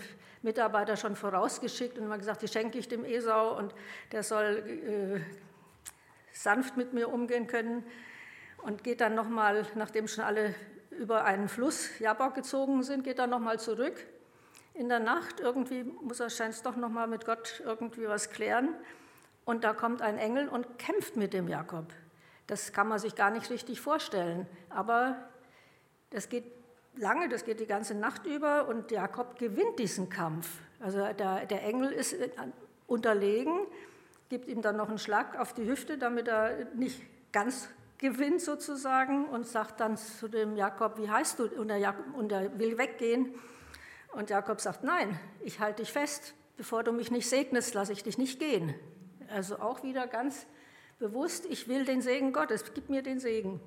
Mitarbeiter 0.43 0.97
schon 0.97 1.17
vorausgeschickt 1.17 1.99
und 1.99 2.11
hat 2.11 2.19
gesagt, 2.19 2.43
die 2.43 2.49
schenke 2.49 2.79
ich 2.79 2.89
dem 2.89 3.05
Esau 3.05 3.57
und 3.57 3.75
der 4.13 4.23
soll 4.23 4.63
äh, 4.67 5.21
sanft 6.33 6.77
mit 6.77 6.93
mir 6.93 7.09
umgehen 7.09 7.47
können. 7.47 7.85
Und 8.59 8.83
geht 8.83 9.01
dann 9.01 9.15
nochmal, 9.15 9.67
nachdem 9.75 10.09
schon 10.09 10.25
alle 10.25 10.55
über 10.91 11.25
einen 11.25 11.49
Fluss 11.49 11.99
Jabok 11.99 12.35
gezogen 12.35 12.83
sind, 12.83 13.05
geht 13.05 13.19
er 13.19 13.27
nochmal 13.27 13.59
zurück 13.59 13.95
in 14.75 14.89
der 14.89 15.01
Nacht. 15.01 15.41
Irgendwie 15.41 15.85
muss 15.85 16.21
er 16.21 16.31
scheint 16.31 16.65
doch 16.67 16.77
nochmal 16.77 17.07
mit 17.07 17.25
Gott 17.25 17.63
irgendwie 17.65 18.07
was 18.07 18.31
klären. 18.31 18.75
Und 19.45 19.65
da 19.65 19.73
kommt 19.73 20.03
ein 20.03 20.19
Engel 20.19 20.49
und 20.49 20.79
kämpft 20.79 21.17
mit 21.17 21.33
dem 21.33 21.49
Jakob. 21.49 21.87
Das 22.47 22.73
kann 22.73 22.89
man 22.89 22.99
sich 22.99 23.15
gar 23.15 23.31
nicht 23.31 23.51
richtig 23.51 23.81
vorstellen. 23.81 24.47
Aber 24.69 25.17
das 26.11 26.29
geht 26.29 26.45
lange, 26.97 27.29
das 27.29 27.45
geht 27.45 27.61
die 27.61 27.67
ganze 27.67 27.95
Nacht 27.95 28.27
über 28.27 28.69
und 28.69 28.91
Jakob 28.91 29.39
gewinnt 29.39 29.79
diesen 29.79 30.09
Kampf. 30.09 30.49
Also 30.81 30.99
der, 31.13 31.47
der 31.47 31.63
Engel 31.65 31.91
ist 31.93 32.17
unterlegen, 32.87 33.61
gibt 34.29 34.49
ihm 34.49 34.63
dann 34.63 34.77
noch 34.77 34.89
einen 34.89 34.99
Schlag 34.99 35.39
auf 35.39 35.53
die 35.55 35.67
Hüfte, 35.67 35.99
damit 35.99 36.29
er 36.29 36.67
nicht 36.75 37.03
ganz 37.33 37.69
gewinnt 37.99 38.41
sozusagen 38.41 39.27
und 39.27 39.47
sagt 39.47 39.81
dann 39.81 39.97
zu 39.97 40.29
dem 40.29 40.57
Jakob, 40.57 40.99
wie 40.99 41.09
heißt 41.09 41.39
du? 41.39 41.45
Und 41.45 41.71
er, 41.71 41.95
und 42.15 42.33
er 42.33 42.59
will 42.59 42.77
weggehen. 42.77 43.35
Und 44.15 44.31
Jakob 44.31 44.61
sagt, 44.61 44.85
nein, 44.85 45.19
ich 45.41 45.59
halte 45.59 45.83
dich 45.83 45.93
fest, 45.93 46.35
bevor 46.57 46.85
du 46.85 46.93
mich 46.93 47.11
nicht 47.11 47.29
segnest, 47.29 47.75
lasse 47.75 47.93
ich 47.93 48.05
dich 48.05 48.17
nicht 48.17 48.39
gehen. 48.39 48.73
Also 49.29 49.59
auch 49.59 49.83
wieder 49.83 50.07
ganz 50.07 50.47
bewusst, 51.01 51.47
ich 51.47 51.67
will 51.67 51.85
den 51.85 52.01
Segen 52.01 52.33
Gottes, 52.33 52.65
gib 52.75 52.89
mir 52.89 53.03
den 53.03 53.19
Segen. 53.19 53.61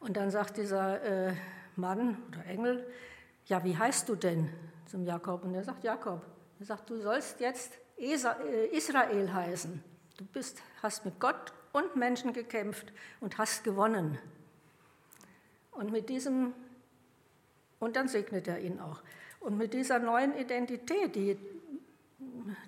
Und 0.00 0.18
dann 0.18 0.30
sagt 0.30 0.58
dieser 0.58 1.02
äh, 1.02 1.34
Mann 1.76 2.22
oder 2.28 2.44
Engel, 2.44 2.86
ja, 3.46 3.64
wie 3.64 3.76
heißt 3.76 4.06
du 4.08 4.16
denn 4.16 4.50
zum 4.84 5.04
Jakob? 5.04 5.44
Und 5.44 5.54
er 5.54 5.64
sagt, 5.64 5.82
Jakob. 5.82 6.20
Er 6.60 6.66
sagt, 6.66 6.90
du 6.90 7.00
sollst 7.00 7.40
jetzt 7.40 7.72
äh, 7.98 8.66
Israel 8.76 9.32
heißen. 9.32 9.82
Du 10.18 10.24
bist, 10.26 10.62
hast 10.82 11.06
mit 11.06 11.18
Gott 11.20 11.54
und 11.72 11.96
Menschen 11.96 12.34
gekämpft 12.34 12.92
und 13.20 13.38
hast 13.38 13.64
gewonnen. 13.64 14.18
Und 15.72 15.90
mit 15.90 16.10
diesem 16.10 16.52
und 17.78 17.96
dann 17.96 18.08
segnet 18.08 18.48
er 18.48 18.60
ihn 18.60 18.80
auch. 18.80 19.02
Und 19.40 19.56
mit 19.58 19.74
dieser 19.74 19.98
neuen 19.98 20.36
Identität, 20.36 21.14
die 21.14 21.38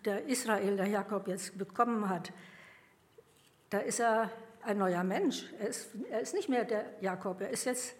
der 0.05 0.27
Israel, 0.27 0.77
der 0.77 0.87
Jakob 0.87 1.29
jetzt 1.29 1.57
bekommen 1.59 2.09
hat, 2.09 2.33
da 3.71 3.79
ist 3.79 4.01
er 4.01 4.31
ein 4.63 4.79
neuer 4.79 5.05
Mensch. 5.05 5.53
Er 5.59 5.69
ist, 5.69 5.91
er 6.11 6.21
ist 6.21 6.35
nicht 6.35 6.49
mehr 6.49 6.65
der 6.65 6.85
Jakob, 7.01 7.41
er 7.41 7.51
ist 7.51 7.65
jetzt 7.65 7.95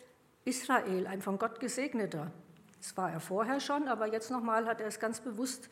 Israel, 0.45 1.07
ein 1.07 1.23
von 1.23 1.39
Gott 1.39 1.61
gesegneter. 1.61 2.31
Das 2.79 2.97
war 2.97 3.11
er 3.11 3.21
vorher 3.21 3.61
schon, 3.61 3.89
aber 3.89 4.07
jetzt 4.07 4.31
nochmal 4.31 4.67
hat 4.67 4.81
er 4.81 4.87
es 4.87 5.01
ganz 5.01 5.21
bewusst 5.21 5.69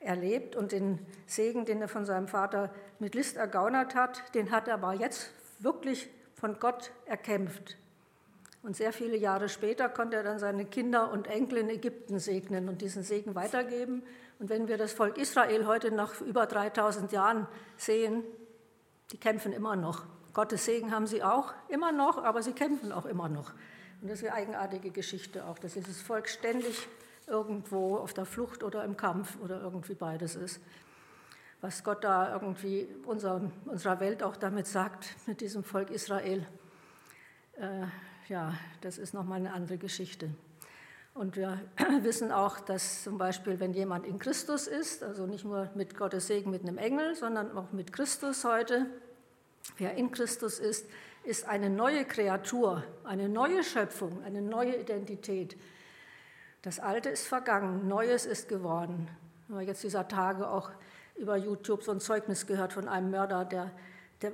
erlebt 0.00 0.54
und 0.54 0.72
den 0.72 1.04
Segen, 1.26 1.64
den 1.64 1.80
er 1.80 1.88
von 1.88 2.04
seinem 2.04 2.28
Vater 2.28 2.72
mit 2.98 3.14
List 3.14 3.36
ergaunert 3.36 3.94
hat, 3.94 4.34
den 4.34 4.50
hat 4.50 4.68
er 4.68 4.74
aber 4.74 4.94
jetzt 4.94 5.32
wirklich 5.58 6.08
von 6.34 6.58
Gott 6.58 6.92
erkämpft. 7.06 7.76
Und 8.62 8.76
sehr 8.76 8.92
viele 8.92 9.16
Jahre 9.16 9.48
später 9.48 9.88
konnte 9.88 10.16
er 10.16 10.22
dann 10.22 10.38
seine 10.38 10.64
Kinder 10.64 11.10
und 11.12 11.26
Enkel 11.28 11.58
in 11.58 11.70
Ägypten 11.70 12.18
segnen 12.18 12.68
und 12.68 12.82
diesen 12.82 13.02
Segen 13.02 13.34
weitergeben. 13.34 14.02
Und 14.38 14.50
wenn 14.50 14.68
wir 14.68 14.76
das 14.76 14.92
Volk 14.92 15.16
Israel 15.16 15.66
heute 15.66 15.90
nach 15.90 16.20
über 16.20 16.46
3000 16.46 17.12
Jahren 17.12 17.46
sehen, 17.76 18.24
die 19.12 19.18
kämpfen 19.18 19.52
immer 19.52 19.76
noch. 19.76 20.04
Gottes 20.34 20.64
Segen 20.64 20.92
haben 20.92 21.06
sie 21.06 21.22
auch 21.22 21.54
immer 21.68 21.92
noch, 21.92 22.22
aber 22.22 22.42
sie 22.42 22.52
kämpfen 22.52 22.92
auch 22.92 23.06
immer 23.06 23.28
noch. 23.28 23.52
Und 24.00 24.10
das 24.10 24.20
ist 24.20 24.28
eine 24.28 24.34
eigenartige 24.34 24.90
Geschichte 24.90 25.44
auch, 25.46 25.58
dass 25.58 25.74
dieses 25.74 26.00
Volk 26.02 26.28
ständig 26.28 26.88
irgendwo 27.26 27.96
auf 27.96 28.14
der 28.14 28.24
Flucht 28.24 28.62
oder 28.62 28.84
im 28.84 28.96
Kampf 28.96 29.36
oder 29.42 29.60
irgendwie 29.60 29.94
beides 29.94 30.36
ist. 30.36 30.60
Was 31.60 31.82
Gott 31.82 32.04
da 32.04 32.32
irgendwie 32.32 32.86
unser, 33.04 33.50
unserer 33.64 33.98
Welt 33.98 34.22
auch 34.22 34.36
damit 34.36 34.66
sagt, 34.66 35.16
mit 35.26 35.40
diesem 35.40 35.64
Volk 35.64 35.90
Israel. 35.90 36.46
Äh, 37.56 37.86
ja, 38.28 38.54
das 38.80 38.98
ist 38.98 39.14
nochmal 39.14 39.38
eine 39.38 39.52
andere 39.52 39.78
Geschichte. 39.78 40.30
Und 41.14 41.36
wir 41.36 41.60
wissen 42.02 42.30
auch, 42.30 42.60
dass 42.60 43.02
zum 43.02 43.18
Beispiel, 43.18 43.58
wenn 43.60 43.72
jemand 43.72 44.06
in 44.06 44.18
Christus 44.18 44.66
ist, 44.66 45.02
also 45.02 45.26
nicht 45.26 45.44
nur 45.44 45.70
mit 45.74 45.96
Gottes 45.96 46.28
Segen 46.28 46.50
mit 46.50 46.62
einem 46.62 46.78
Engel, 46.78 47.14
sondern 47.14 47.56
auch 47.56 47.72
mit 47.72 47.92
Christus 47.92 48.44
heute, 48.44 48.86
wer 49.78 49.94
in 49.94 50.12
Christus 50.12 50.58
ist, 50.58 50.86
ist 51.24 51.46
eine 51.46 51.70
neue 51.70 52.04
Kreatur, 52.04 52.84
eine 53.04 53.28
neue 53.28 53.64
Schöpfung, 53.64 54.22
eine 54.24 54.42
neue 54.42 54.76
Identität. 54.76 55.56
Das 56.62 56.78
Alte 56.78 57.08
ist 57.08 57.26
vergangen, 57.26 57.88
Neues 57.88 58.24
ist 58.26 58.48
geworden. 58.48 59.08
Wir 59.48 59.56
haben 59.56 59.66
jetzt 59.66 59.82
dieser 59.82 60.06
Tage 60.06 60.48
auch 60.48 60.70
über 61.16 61.36
YouTube 61.36 61.82
so 61.82 61.90
ein 61.90 62.00
Zeugnis 62.00 62.46
gehört 62.46 62.72
von 62.72 62.88
einem 62.88 63.10
Mörder, 63.10 63.44
der, 63.44 63.72
der 64.22 64.32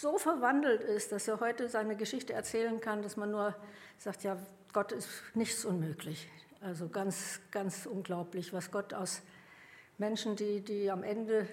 so 0.00 0.18
verwandelt 0.18 0.82
ist, 0.82 1.12
dass 1.12 1.28
er 1.28 1.38
heute 1.38 1.68
seine 1.68 1.96
Geschichte 1.96 2.32
erzählen 2.32 2.80
kann, 2.80 3.02
dass 3.02 3.16
man 3.16 3.30
nur 3.30 3.54
sagt, 3.98 4.24
ja, 4.24 4.36
Gott 4.72 4.90
ist 4.90 5.08
nichts 5.34 5.64
unmöglich. 5.64 6.28
Also 6.60 6.88
ganz, 6.88 7.40
ganz 7.52 7.86
unglaublich, 7.86 8.52
was 8.52 8.72
Gott 8.72 8.92
aus 8.92 9.22
Menschen, 9.98 10.34
die, 10.34 10.62
die 10.62 10.90
am 10.90 11.04
Ende 11.04 11.48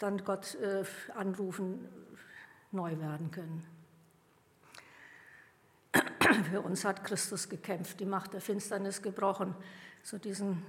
dann 0.00 0.24
Gott 0.24 0.56
äh, 0.56 0.84
anrufen, 1.14 1.88
neu 2.72 2.98
werden 2.98 3.30
können. 3.30 3.64
Für 6.50 6.62
uns 6.62 6.84
hat 6.84 7.04
Christus 7.04 7.48
gekämpft, 7.48 8.00
die 8.00 8.06
Macht 8.06 8.32
der 8.32 8.40
Finsternis 8.40 9.02
gebrochen. 9.02 9.54
So 10.02 10.18
diesen 10.18 10.64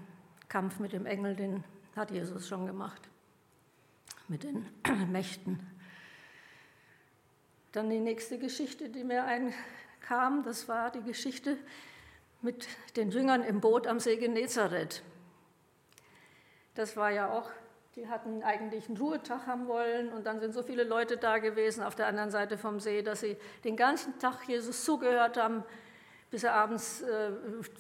Kampf 0.48 0.78
mit 0.78 0.94
dem 0.94 1.08
Engel, 1.08 1.36
den 1.36 1.64
hat 1.96 2.12
Jesus 2.12 2.48
schon 2.48 2.68
gemacht, 2.68 3.02
mit 4.28 4.44
den 4.44 4.68
Mächten. 5.12 5.73
Dann 7.74 7.90
die 7.90 8.00
nächste 8.00 8.38
Geschichte, 8.38 8.88
die 8.88 9.04
mir 9.04 9.26
einkam, 9.26 10.44
das 10.44 10.68
war 10.68 10.92
die 10.92 11.02
Geschichte 11.02 11.58
mit 12.44 12.68
den 12.96 13.10
Jüngern 13.10 13.44
im 13.44 13.62
Boot 13.62 13.88
am 13.88 14.00
See 14.00 14.16
Genezareth. 14.16 15.02
Das 16.76 16.96
war 16.96 17.10
ja 17.10 17.32
auch, 17.32 17.50
die 17.96 18.08
hatten 18.08 18.44
eigentlich 18.44 18.88
einen 18.88 18.98
Ruhetag 18.98 19.48
haben 19.48 19.68
wollen 19.68 20.10
und 20.14 20.28
dann 20.28 20.40
sind 20.40 20.54
so 20.54 20.62
viele 20.62 20.84
Leute 20.84 21.18
da 21.18 21.40
gewesen 21.40 21.82
auf 21.84 21.96
der 21.96 22.06
anderen 22.06 22.30
Seite 22.30 22.60
vom 22.60 22.80
See, 22.80 23.02
dass 23.02 23.22
sie 23.22 23.38
den 23.64 23.76
ganzen 23.76 24.20
Tag 24.20 24.48
Jesus 24.48 24.84
zugehört 24.84 25.38
haben, 25.38 25.64
bis 26.30 26.42
sie 26.42 26.52
abends 26.52 27.02
äh, 27.02 27.32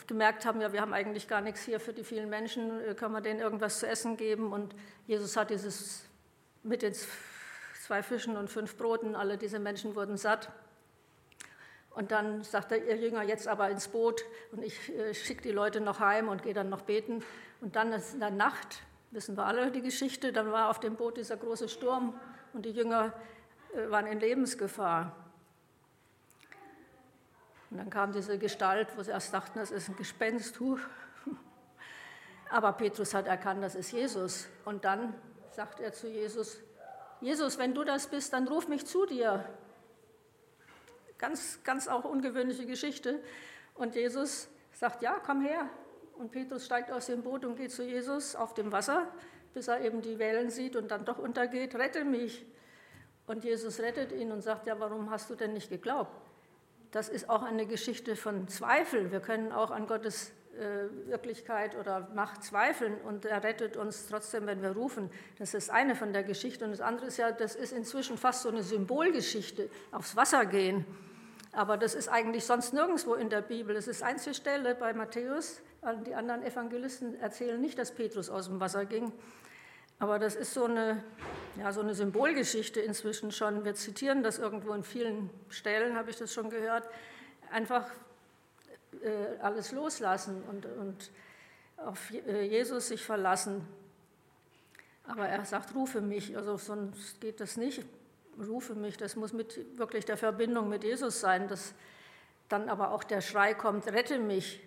gemerkt 0.07 0.45
haben, 0.45 0.59
ja, 0.59 0.73
wir 0.73 0.81
haben 0.81 0.93
eigentlich 0.93 1.27
gar 1.27 1.41
nichts 1.41 1.61
hier 1.61 1.79
für 1.79 1.93
die 1.93 2.03
vielen 2.03 2.29
Menschen, 2.29 2.81
äh, 2.81 2.95
können 2.95 3.13
wir 3.13 3.21
denen 3.21 3.39
irgendwas 3.39 3.79
zu 3.79 3.87
essen 3.87 4.17
geben? 4.17 4.53
Und 4.53 4.73
Jesus 5.05 5.37
hat 5.37 5.51
dieses 5.51 6.05
mit 6.63 6.81
ins 6.81 7.07
zwei 7.83 8.01
Fischen 8.01 8.37
und 8.37 8.49
fünf 8.49 8.77
Broten, 8.77 9.13
alle 9.13 9.37
diese 9.37 9.59
Menschen 9.59 9.95
wurden 9.95 10.15
satt. 10.15 10.49
Und 11.89 12.11
dann 12.11 12.41
sagte 12.41 12.77
ihr 12.77 12.95
Jünger, 12.95 13.23
jetzt 13.23 13.47
aber 13.47 13.69
ins 13.69 13.89
Boot 13.89 14.23
und 14.51 14.63
ich 14.63 14.89
äh, 14.97 15.13
schicke 15.13 15.41
die 15.41 15.51
Leute 15.51 15.81
noch 15.81 15.99
heim 15.99 16.29
und 16.29 16.43
gehe 16.43 16.53
dann 16.53 16.69
noch 16.69 16.83
beten. 16.83 17.23
Und 17.59 17.75
dann 17.75 17.91
in 17.91 18.19
der 18.21 18.31
Nacht, 18.31 18.81
wissen 19.11 19.35
wir 19.35 19.45
alle 19.45 19.69
die 19.69 19.81
Geschichte, 19.81 20.31
dann 20.31 20.51
war 20.51 20.69
auf 20.69 20.79
dem 20.79 20.95
Boot 20.95 21.17
dieser 21.17 21.35
große 21.35 21.67
Sturm 21.67 22.17
und 22.53 22.65
die 22.65 22.71
Jünger 22.71 23.11
äh, 23.75 23.91
waren 23.91 24.07
in 24.07 24.19
Lebensgefahr. 24.21 25.15
Und 27.69 27.77
dann 27.79 27.89
kam 27.89 28.13
diese 28.13 28.37
Gestalt, 28.37 28.87
wo 28.95 29.03
sie 29.03 29.11
erst 29.11 29.33
dachten, 29.33 29.59
das 29.59 29.71
ist 29.71 29.89
ein 29.89 29.97
Gespenst. 29.97 30.57
Huh. 30.61 30.79
Aber 32.49 32.71
Petrus 32.71 33.13
hat 33.13 33.27
erkannt, 33.27 33.61
das 33.61 33.75
ist 33.75 33.91
Jesus. 33.91 34.47
Und 34.63 34.85
dann 34.85 35.13
sagt 35.51 35.81
er 35.81 35.91
zu 35.91 36.07
Jesus, 36.07 36.61
Jesus, 37.23 37.57
wenn 37.57 37.73
du 37.73 37.83
das 37.83 38.07
bist, 38.07 38.33
dann 38.33 38.47
ruf 38.47 38.67
mich 38.67 38.85
zu 38.85 39.05
dir. 39.05 39.45
Ganz, 41.17 41.63
ganz 41.63 41.87
auch 41.87 42.03
ungewöhnliche 42.03 42.65
Geschichte. 42.65 43.21
Und 43.75 43.95
Jesus 43.95 44.49
sagt, 44.73 45.01
ja, 45.01 45.21
komm 45.25 45.41
her. 45.41 45.69
Und 46.17 46.31
Petrus 46.31 46.65
steigt 46.65 46.91
aus 46.91 47.05
dem 47.05 47.23
Boot 47.23 47.45
und 47.45 47.55
geht 47.55 47.71
zu 47.71 47.83
Jesus 47.83 48.35
auf 48.35 48.53
dem 48.53 48.71
Wasser, 48.71 49.07
bis 49.53 49.69
er 49.69 49.81
eben 49.81 50.01
die 50.01 50.19
Wellen 50.19 50.49
sieht 50.49 50.75
und 50.75 50.91
dann 50.91 51.05
doch 51.05 51.17
untergeht, 51.17 51.75
rette 51.75 52.03
mich. 52.03 52.45
Und 53.25 53.45
Jesus 53.45 53.79
rettet 53.79 54.11
ihn 54.11 54.31
und 54.31 54.41
sagt, 54.41 54.67
ja, 54.67 54.79
warum 54.79 55.09
hast 55.09 55.29
du 55.29 55.35
denn 55.35 55.53
nicht 55.53 55.69
geglaubt? 55.69 56.11
Das 56.91 57.07
ist 57.07 57.29
auch 57.29 57.43
eine 57.43 57.65
Geschichte 57.65 58.15
von 58.15 58.47
Zweifel. 58.49 59.11
Wir 59.11 59.21
können 59.21 59.51
auch 59.51 59.71
an 59.71 59.87
Gottes 59.87 60.33
Wirklichkeit 61.05 61.75
oder 61.75 62.09
Macht 62.13 62.43
zweifeln 62.43 62.95
und 63.01 63.25
er 63.25 63.43
rettet 63.43 63.75
uns 63.75 64.07
trotzdem, 64.07 64.45
wenn 64.45 64.61
wir 64.61 64.71
rufen. 64.71 65.09
Das 65.39 65.53
ist 65.53 65.69
eine 65.69 65.95
von 65.95 66.13
der 66.13 66.23
Geschichte. 66.23 66.63
Und 66.65 66.71
das 66.71 66.81
andere 66.81 67.07
ist 67.07 67.17
ja, 67.17 67.31
das 67.31 67.55
ist 67.55 67.73
inzwischen 67.73 68.17
fast 68.17 68.43
so 68.43 68.49
eine 68.49 68.61
Symbolgeschichte, 68.61 69.69
aufs 69.91 70.15
Wasser 70.15 70.45
gehen. 70.45 70.85
Aber 71.53 71.77
das 71.77 71.95
ist 71.95 72.07
eigentlich 72.07 72.45
sonst 72.45 72.73
nirgendwo 72.73 73.15
in 73.15 73.29
der 73.29 73.41
Bibel. 73.41 73.75
Es 73.75 73.87
ist 73.87 74.03
einzige 74.03 74.33
Stelle 74.33 74.75
bei 74.75 74.93
Matthäus. 74.93 75.61
Die 76.05 76.15
anderen 76.15 76.43
Evangelisten 76.43 77.19
erzählen 77.19 77.59
nicht, 77.59 77.77
dass 77.77 77.91
Petrus 77.91 78.29
aus 78.29 78.47
dem 78.47 78.59
Wasser 78.59 78.85
ging. 78.85 79.11
Aber 79.99 80.17
das 80.17 80.35
ist 80.35 80.53
so 80.53 80.65
eine, 80.65 81.03
ja, 81.57 81.71
so 81.71 81.81
eine 81.81 81.93
Symbolgeschichte 81.93 82.79
inzwischen 82.79 83.31
schon. 83.31 83.65
Wir 83.65 83.75
zitieren 83.75 84.23
das 84.23 84.39
irgendwo 84.39 84.73
in 84.73 84.83
vielen 84.83 85.29
Stellen, 85.49 85.95
habe 85.95 86.09
ich 86.09 86.17
das 86.17 86.33
schon 86.33 86.49
gehört. 86.49 86.87
Einfach 87.51 87.85
äh, 89.03 89.37
alles 89.41 89.71
loslassen 89.71 90.43
und, 90.43 90.65
und 90.65 91.11
auf 91.77 92.11
äh, 92.11 92.43
Jesus 92.43 92.87
sich 92.87 93.03
verlassen. 93.03 93.67
Aber 95.05 95.27
er 95.27 95.43
sagt, 95.45 95.75
rufe 95.75 96.01
mich, 96.01 96.35
also 96.37 96.57
sonst 96.57 97.19
geht 97.19 97.39
das 97.39 97.57
nicht. 97.57 97.83
Rufe 98.39 98.73
mich, 98.73 98.97
das 98.97 99.15
muss 99.15 99.33
mit 99.33 99.77
wirklich 99.77 100.05
der 100.05 100.17
Verbindung 100.17 100.69
mit 100.69 100.83
Jesus 100.83 101.19
sein, 101.19 101.47
dass 101.47 101.73
dann 102.49 102.69
aber 102.69 102.91
auch 102.91 103.03
der 103.03 103.21
Schrei 103.21 103.53
kommt, 103.53 103.87
rette 103.87 104.19
mich, 104.19 104.61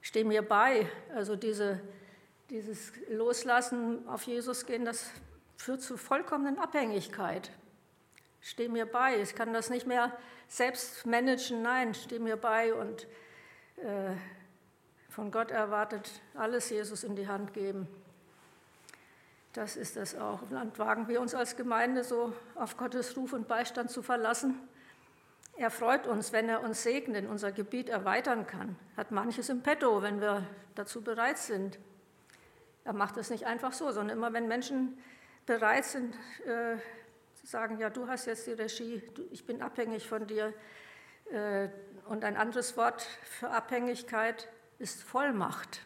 steh 0.00 0.24
mir 0.24 0.42
bei. 0.42 0.86
Also 1.14 1.34
diese, 1.34 1.80
dieses 2.50 2.92
Loslassen 3.08 4.06
auf 4.08 4.22
Jesus 4.24 4.66
gehen, 4.66 4.84
das 4.84 5.06
führt 5.56 5.82
zu 5.82 5.96
vollkommenen 5.96 6.58
Abhängigkeit. 6.58 7.50
Steh 8.40 8.68
mir 8.68 8.84
bei, 8.84 9.20
ich 9.22 9.34
kann 9.34 9.54
das 9.54 9.70
nicht 9.70 9.86
mehr 9.86 10.12
selbst 10.46 11.06
managen, 11.06 11.62
nein, 11.62 11.94
steh 11.94 12.18
mir 12.18 12.36
bei 12.36 12.74
und 12.74 13.06
von 15.08 15.30
Gott 15.30 15.50
erwartet, 15.50 16.20
alles 16.34 16.70
Jesus 16.70 17.04
in 17.04 17.16
die 17.16 17.28
Hand 17.28 17.52
geben. 17.52 17.86
Das 19.52 19.76
ist 19.76 19.96
es 19.96 20.16
auch. 20.16 20.42
Und 20.50 20.78
wagen 20.78 21.06
wir 21.06 21.20
uns 21.20 21.34
als 21.34 21.56
Gemeinde 21.56 22.02
so 22.02 22.32
auf 22.56 22.76
Gottes 22.76 23.16
Ruf 23.16 23.32
und 23.32 23.46
Beistand 23.46 23.90
zu 23.90 24.02
verlassen. 24.02 24.58
Er 25.56 25.70
freut 25.70 26.08
uns, 26.08 26.32
wenn 26.32 26.48
er 26.48 26.62
uns 26.64 26.82
segnet, 26.82 27.28
unser 27.28 27.52
Gebiet 27.52 27.88
erweitern 27.88 28.48
kann. 28.48 28.76
Hat 28.96 29.12
manches 29.12 29.48
im 29.48 29.62
Petto, 29.62 30.02
wenn 30.02 30.20
wir 30.20 30.44
dazu 30.74 31.02
bereit 31.02 31.38
sind. 31.38 31.78
Er 32.82 32.92
macht 32.92 33.16
es 33.16 33.30
nicht 33.30 33.46
einfach 33.46 33.72
so, 33.72 33.92
sondern 33.92 34.18
immer, 34.18 34.32
wenn 34.32 34.48
Menschen 34.48 34.98
bereit 35.46 35.84
sind, 35.84 36.16
äh, 36.44 36.76
zu 37.36 37.46
sagen, 37.46 37.78
ja, 37.78 37.90
du 37.90 38.08
hast 38.08 38.26
jetzt 38.26 38.48
die 38.48 38.52
Regie, 38.52 39.02
ich 39.30 39.46
bin 39.46 39.62
abhängig 39.62 40.08
von 40.08 40.26
dir, 40.26 40.52
äh, 41.30 41.68
und 42.06 42.24
ein 42.24 42.36
anderes 42.36 42.76
Wort 42.76 43.02
für 43.22 43.50
Abhängigkeit 43.50 44.48
ist 44.78 45.02
Vollmacht. 45.02 45.80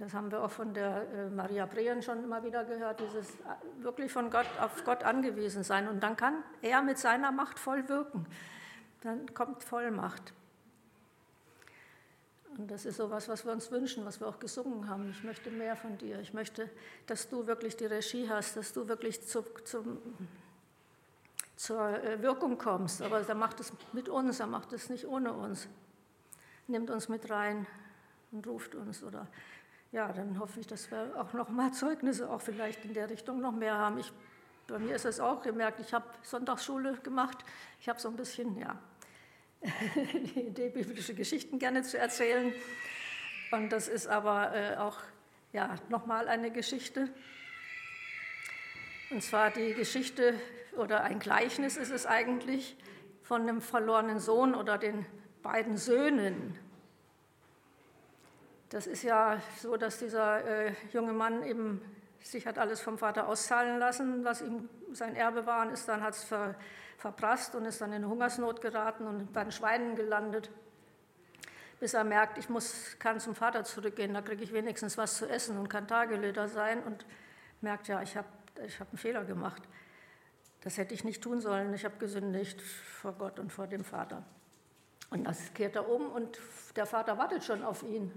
Das 0.00 0.14
haben 0.14 0.30
wir 0.30 0.42
auch 0.42 0.50
von 0.50 0.72
der 0.72 1.06
äh, 1.12 1.28
Maria 1.28 1.66
Brehen 1.66 2.02
schon 2.02 2.24
immer 2.24 2.42
wieder 2.42 2.64
gehört, 2.64 3.00
dieses 3.00 3.34
äh, 3.34 3.82
wirklich 3.82 4.10
von 4.10 4.30
Gott 4.30 4.46
auf 4.58 4.82
Gott 4.84 5.04
angewiesen 5.04 5.62
sein. 5.62 5.88
Und 5.88 6.02
dann 6.02 6.16
kann 6.16 6.42
er 6.62 6.80
mit 6.80 6.96
seiner 6.96 7.30
Macht 7.30 7.58
voll 7.58 7.86
wirken. 7.88 8.26
Dann 9.02 9.34
kommt 9.34 9.62
Vollmacht. 9.62 10.32
Und 12.56 12.70
das 12.70 12.86
ist 12.86 12.96
so 12.96 13.06
etwas, 13.06 13.28
was 13.28 13.44
wir 13.44 13.52
uns 13.52 13.70
wünschen, 13.70 14.06
was 14.06 14.20
wir 14.20 14.26
auch 14.26 14.38
gesungen 14.38 14.88
haben. 14.88 15.10
Ich 15.10 15.22
möchte 15.22 15.50
mehr 15.50 15.76
von 15.76 15.98
dir. 15.98 16.18
Ich 16.20 16.32
möchte, 16.32 16.70
dass 17.06 17.28
du 17.28 17.46
wirklich 17.46 17.76
die 17.76 17.86
Regie 17.86 18.28
hast, 18.28 18.56
dass 18.56 18.72
du 18.72 18.88
wirklich 18.88 19.26
zu, 19.26 19.42
zum, 19.64 19.98
zur 21.60 22.02
äh, 22.02 22.22
Wirkung 22.22 22.56
kommst. 22.56 23.02
Aber 23.02 23.20
er 23.20 23.34
macht 23.34 23.60
es 23.60 23.70
mit 23.92 24.08
uns, 24.08 24.40
er 24.40 24.46
macht 24.46 24.72
es 24.72 24.88
nicht 24.88 25.06
ohne 25.06 25.32
uns. 25.34 25.68
Nimmt 26.66 26.88
uns 26.90 27.10
mit 27.10 27.28
rein 27.28 27.66
und 28.32 28.46
ruft 28.46 28.74
uns. 28.74 29.02
Oder 29.02 29.26
ja, 29.92 30.10
dann 30.10 30.38
hoffe 30.38 30.58
ich, 30.60 30.66
dass 30.66 30.90
wir 30.90 31.12
auch 31.18 31.34
noch 31.34 31.50
mal 31.50 31.70
Zeugnisse 31.72 32.30
auch 32.30 32.40
vielleicht 32.40 32.86
in 32.86 32.94
der 32.94 33.10
Richtung 33.10 33.42
noch 33.42 33.52
mehr 33.52 33.76
haben. 33.76 33.98
Ich, 33.98 34.10
bei 34.68 34.78
mir 34.78 34.94
ist 34.94 35.04
es 35.04 35.20
auch 35.20 35.42
gemerkt, 35.42 35.80
ich 35.80 35.92
habe 35.92 36.06
Sonntagsschule 36.22 36.94
gemacht. 37.02 37.44
Ich 37.78 37.90
habe 37.90 38.00
so 38.00 38.08
ein 38.08 38.16
bisschen, 38.16 38.56
ja, 38.56 38.78
die 40.34 40.46
Idee, 40.46 40.70
biblische 40.70 41.14
Geschichten 41.14 41.58
gerne 41.58 41.82
zu 41.82 41.98
erzählen. 41.98 42.54
Und 43.52 43.68
das 43.70 43.86
ist 43.86 44.06
aber 44.06 44.54
äh, 44.56 44.76
auch 44.78 44.96
ja, 45.52 45.74
nochmal 45.90 46.26
eine 46.26 46.50
Geschichte. 46.50 47.10
Und 49.10 49.24
zwar 49.24 49.50
die 49.50 49.74
Geschichte 49.74 50.34
oder 50.76 51.02
ein 51.02 51.18
Gleichnis 51.18 51.76
ist 51.76 51.90
es 51.90 52.06
eigentlich 52.06 52.76
von 53.24 53.42
einem 53.42 53.60
verlorenen 53.60 54.20
Sohn 54.20 54.54
oder 54.54 54.78
den 54.78 55.04
beiden 55.42 55.76
Söhnen. 55.76 56.56
Das 58.68 58.86
ist 58.86 59.02
ja 59.02 59.40
so, 59.58 59.76
dass 59.76 59.98
dieser 59.98 60.44
äh, 60.44 60.74
junge 60.92 61.12
Mann 61.12 61.42
eben 61.42 61.80
sich 62.20 62.46
hat 62.46 62.56
alles 62.56 62.80
vom 62.80 62.98
Vater 62.98 63.26
auszahlen 63.26 63.80
lassen, 63.80 64.24
was 64.24 64.42
ihm 64.42 64.68
sein 64.92 65.16
Erbe 65.16 65.44
war, 65.44 65.66
und 65.66 65.72
ist 65.72 65.88
dann 65.88 66.02
hat 66.02 66.14
es 66.14 66.22
ver, 66.22 66.54
verprasst 66.96 67.56
und 67.56 67.64
ist 67.64 67.80
dann 67.80 67.92
in 67.92 68.06
Hungersnot 68.06 68.60
geraten 68.60 69.08
und 69.08 69.32
bei 69.32 69.42
den 69.42 69.50
Schweinen 69.50 69.96
gelandet, 69.96 70.50
bis 71.80 71.94
er 71.94 72.04
merkt, 72.04 72.38
ich 72.38 72.48
muss, 72.48 72.96
kann 73.00 73.18
zum 73.18 73.34
Vater 73.34 73.64
zurückgehen, 73.64 74.14
da 74.14 74.22
kriege 74.22 74.44
ich 74.44 74.52
wenigstens 74.52 74.96
was 74.96 75.16
zu 75.16 75.28
essen 75.28 75.58
und 75.58 75.68
kann 75.68 75.88
Tagelöder 75.88 76.46
sein 76.46 76.80
und 76.84 77.04
merkt, 77.60 77.88
ja, 77.88 78.02
ich 78.02 78.16
habe 78.16 78.28
ich 78.64 78.80
hab 78.80 78.88
einen 78.88 78.98
Fehler 78.98 79.24
gemacht. 79.24 79.62
Das 80.62 80.76
hätte 80.76 80.94
ich 80.94 81.04
nicht 81.04 81.22
tun 81.22 81.40
sollen. 81.40 81.72
Ich 81.74 81.84
habe 81.84 81.96
gesündigt 81.98 82.60
vor 82.60 83.12
Gott 83.12 83.38
und 83.38 83.50
vor 83.50 83.66
dem 83.66 83.84
Vater. 83.84 84.24
Und 85.10 85.24
das 85.24 85.52
kehrt 85.54 85.76
er 85.76 85.88
um 85.88 86.10
und 86.10 86.38
der 86.76 86.86
Vater 86.86 87.18
wartet 87.18 87.44
schon 87.44 87.62
auf 87.62 87.82
ihn. 87.82 88.12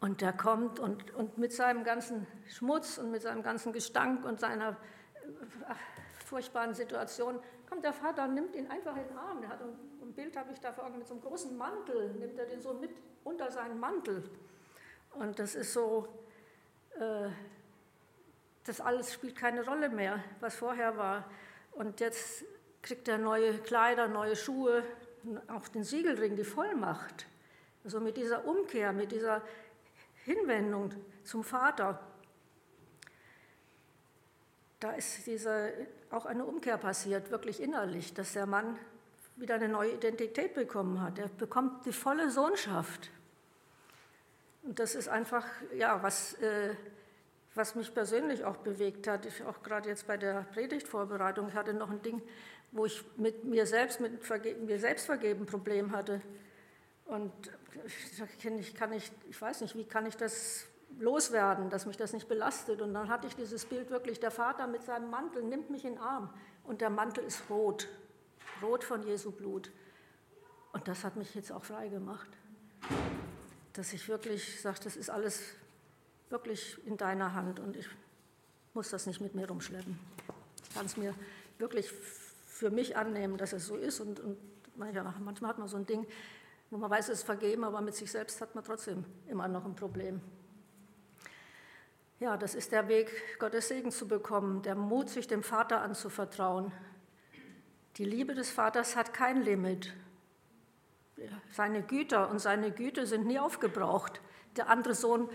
Und 0.00 0.20
der 0.20 0.32
kommt 0.32 0.80
und, 0.80 1.14
und 1.14 1.38
mit 1.38 1.52
seinem 1.52 1.84
ganzen 1.84 2.26
Schmutz 2.48 2.98
und 2.98 3.12
mit 3.12 3.22
seinem 3.22 3.42
ganzen 3.42 3.72
Gestank 3.72 4.24
und 4.24 4.40
seiner 4.40 4.76
ach, 5.68 5.76
furchtbaren 6.24 6.74
Situation 6.74 7.38
kommt 7.68 7.84
der 7.84 7.92
Vater 7.92 8.24
und 8.24 8.34
nimmt 8.34 8.56
ihn 8.56 8.68
einfach 8.68 8.96
in 8.96 9.06
den 9.06 9.16
Arm. 9.16 9.42
Er 9.44 9.50
hat 9.50 9.60
ein, 9.60 10.12
Bild, 10.12 10.36
habe 10.36 10.52
ich 10.52 10.60
da 10.60 10.72
vor 10.72 10.84
Augen, 10.84 10.98
mit 10.98 11.06
so 11.06 11.14
einem 11.14 11.22
großen 11.22 11.56
Mantel, 11.56 12.12
nimmt 12.14 12.38
er 12.38 12.44
den 12.46 12.60
so 12.60 12.74
mit 12.74 12.90
unter 13.24 13.50
seinen 13.50 13.80
Mantel. 13.80 14.28
Und 15.14 15.38
das 15.38 15.54
ist 15.54 15.72
so, 15.72 16.06
äh, 16.06 16.21
das 18.64 18.80
alles 18.80 19.12
spielt 19.12 19.36
keine 19.36 19.64
Rolle 19.64 19.88
mehr, 19.88 20.22
was 20.40 20.54
vorher 20.54 20.96
war. 20.96 21.30
Und 21.72 22.00
jetzt 22.00 22.44
kriegt 22.82 23.08
er 23.08 23.18
neue 23.18 23.58
Kleider, 23.58 24.08
neue 24.08 24.36
Schuhe, 24.36 24.84
auch 25.48 25.68
den 25.68 25.84
Siegelring, 25.84 26.36
die 26.36 26.44
Vollmacht. 26.44 27.26
Also 27.84 28.00
mit 28.00 28.16
dieser 28.16 28.44
Umkehr, 28.44 28.92
mit 28.92 29.12
dieser 29.12 29.42
Hinwendung 30.24 30.92
zum 31.24 31.42
Vater, 31.42 32.00
da 34.80 34.92
ist 34.92 35.26
diese, 35.26 35.72
auch 36.10 36.26
eine 36.26 36.44
Umkehr 36.44 36.76
passiert, 36.76 37.30
wirklich 37.30 37.60
innerlich, 37.60 38.14
dass 38.14 38.32
der 38.32 38.46
Mann 38.46 38.78
wieder 39.36 39.54
eine 39.54 39.68
neue 39.68 39.92
Identität 39.92 40.54
bekommen 40.54 41.00
hat. 41.00 41.18
Er 41.18 41.28
bekommt 41.28 41.86
die 41.86 41.92
volle 41.92 42.30
Sohnschaft. 42.30 43.10
Und 44.62 44.78
das 44.78 44.94
ist 44.94 45.08
einfach, 45.08 45.46
ja, 45.74 46.02
was 46.02 46.34
äh, 46.34 46.74
was 47.54 47.74
mich 47.74 47.92
persönlich 47.92 48.44
auch 48.44 48.56
bewegt 48.56 49.06
hat, 49.06 49.26
ich 49.26 49.44
auch 49.44 49.62
gerade 49.62 49.88
jetzt 49.88 50.06
bei 50.06 50.16
der 50.16 50.46
Predigtvorbereitung, 50.54 51.48
ich 51.48 51.54
hatte 51.54 51.74
noch 51.74 51.90
ein 51.90 52.02
Ding, 52.02 52.22
wo 52.70 52.86
ich 52.86 53.04
mit 53.16 53.44
mir 53.44 53.66
selbst, 53.66 54.00
mit 54.00 54.22
mir 54.64 54.78
selbst 54.78 55.06
vergeben 55.06 55.44
Problem 55.44 55.92
hatte. 55.92 56.22
Und 57.04 57.32
ich 58.62 58.74
kann 58.74 58.90
nicht, 58.90 59.12
ich 59.28 59.40
weiß 59.40 59.60
nicht, 59.60 59.76
wie 59.76 59.84
kann 59.84 60.06
ich 60.06 60.16
das 60.16 60.66
loswerden, 60.98 61.68
dass 61.68 61.84
mich 61.84 61.96
das 61.96 62.12
nicht 62.14 62.28
belastet. 62.28 62.80
Und 62.80 62.94
dann 62.94 63.08
hatte 63.08 63.26
ich 63.26 63.36
dieses 63.36 63.66
Bild 63.66 63.90
wirklich, 63.90 64.20
der 64.20 64.30
Vater 64.30 64.66
mit 64.66 64.82
seinem 64.82 65.10
Mantel 65.10 65.42
nimmt 65.42 65.68
mich 65.68 65.84
in 65.84 65.94
den 65.94 66.02
Arm 66.02 66.32
und 66.64 66.80
der 66.80 66.90
Mantel 66.90 67.24
ist 67.24 67.42
rot, 67.50 67.88
rot 68.62 68.84
von 68.84 69.02
Jesu 69.02 69.30
Blut. 69.30 69.70
Und 70.72 70.88
das 70.88 71.04
hat 71.04 71.16
mich 71.16 71.34
jetzt 71.34 71.52
auch 71.52 71.64
frei 71.64 71.88
gemacht, 71.88 72.28
dass 73.72 73.92
ich 73.92 74.08
wirklich 74.08 74.60
sage, 74.60 74.80
das 74.84 74.96
ist 74.96 75.10
alles 75.10 75.42
wirklich 76.30 76.78
in 76.86 76.96
deiner 76.96 77.34
Hand 77.34 77.60
und 77.60 77.76
ich 77.76 77.88
muss 78.74 78.90
das 78.90 79.06
nicht 79.06 79.20
mit 79.20 79.34
mir 79.34 79.48
rumschleppen. 79.48 79.98
Ich 80.64 80.74
kann 80.74 80.86
es 80.86 80.96
mir 80.96 81.14
wirklich 81.58 81.92
für 82.46 82.70
mich 82.70 82.96
annehmen, 82.96 83.36
dass 83.36 83.52
es 83.52 83.66
so 83.66 83.76
ist. 83.76 84.00
Und, 84.00 84.20
und 84.20 84.38
manchmal, 84.76 85.14
hat 85.48 85.58
man 85.58 85.68
so 85.68 85.76
ein 85.76 85.86
Ding, 85.86 86.06
wo 86.70 86.78
man 86.78 86.90
weiß, 86.90 87.08
es 87.08 87.18
ist 87.18 87.24
vergeben, 87.24 87.64
aber 87.64 87.80
mit 87.80 87.94
sich 87.94 88.10
selbst 88.10 88.40
hat 88.40 88.54
man 88.54 88.64
trotzdem 88.64 89.04
immer 89.28 89.48
noch 89.48 89.64
ein 89.64 89.74
Problem. 89.74 90.20
Ja, 92.20 92.36
das 92.36 92.54
ist 92.54 92.72
der 92.72 92.88
Weg, 92.88 93.10
Gottes 93.38 93.68
Segen 93.68 93.90
zu 93.90 94.06
bekommen, 94.06 94.62
der 94.62 94.76
Mut, 94.76 95.10
sich 95.10 95.26
dem 95.26 95.42
Vater 95.42 95.82
anzuvertrauen. 95.82 96.72
Die 97.96 98.04
Liebe 98.04 98.34
des 98.34 98.50
Vaters 98.50 98.96
hat 98.96 99.12
kein 99.12 99.42
Limit. 99.42 99.92
Seine 101.52 101.82
Güter 101.82 102.30
und 102.30 102.38
seine 102.38 102.70
Güte 102.70 103.06
sind 103.06 103.26
nie 103.26 103.38
aufgebraucht. 103.38 104.20
Der 104.56 104.68
andere 104.68 104.94
Sohn 104.94 105.28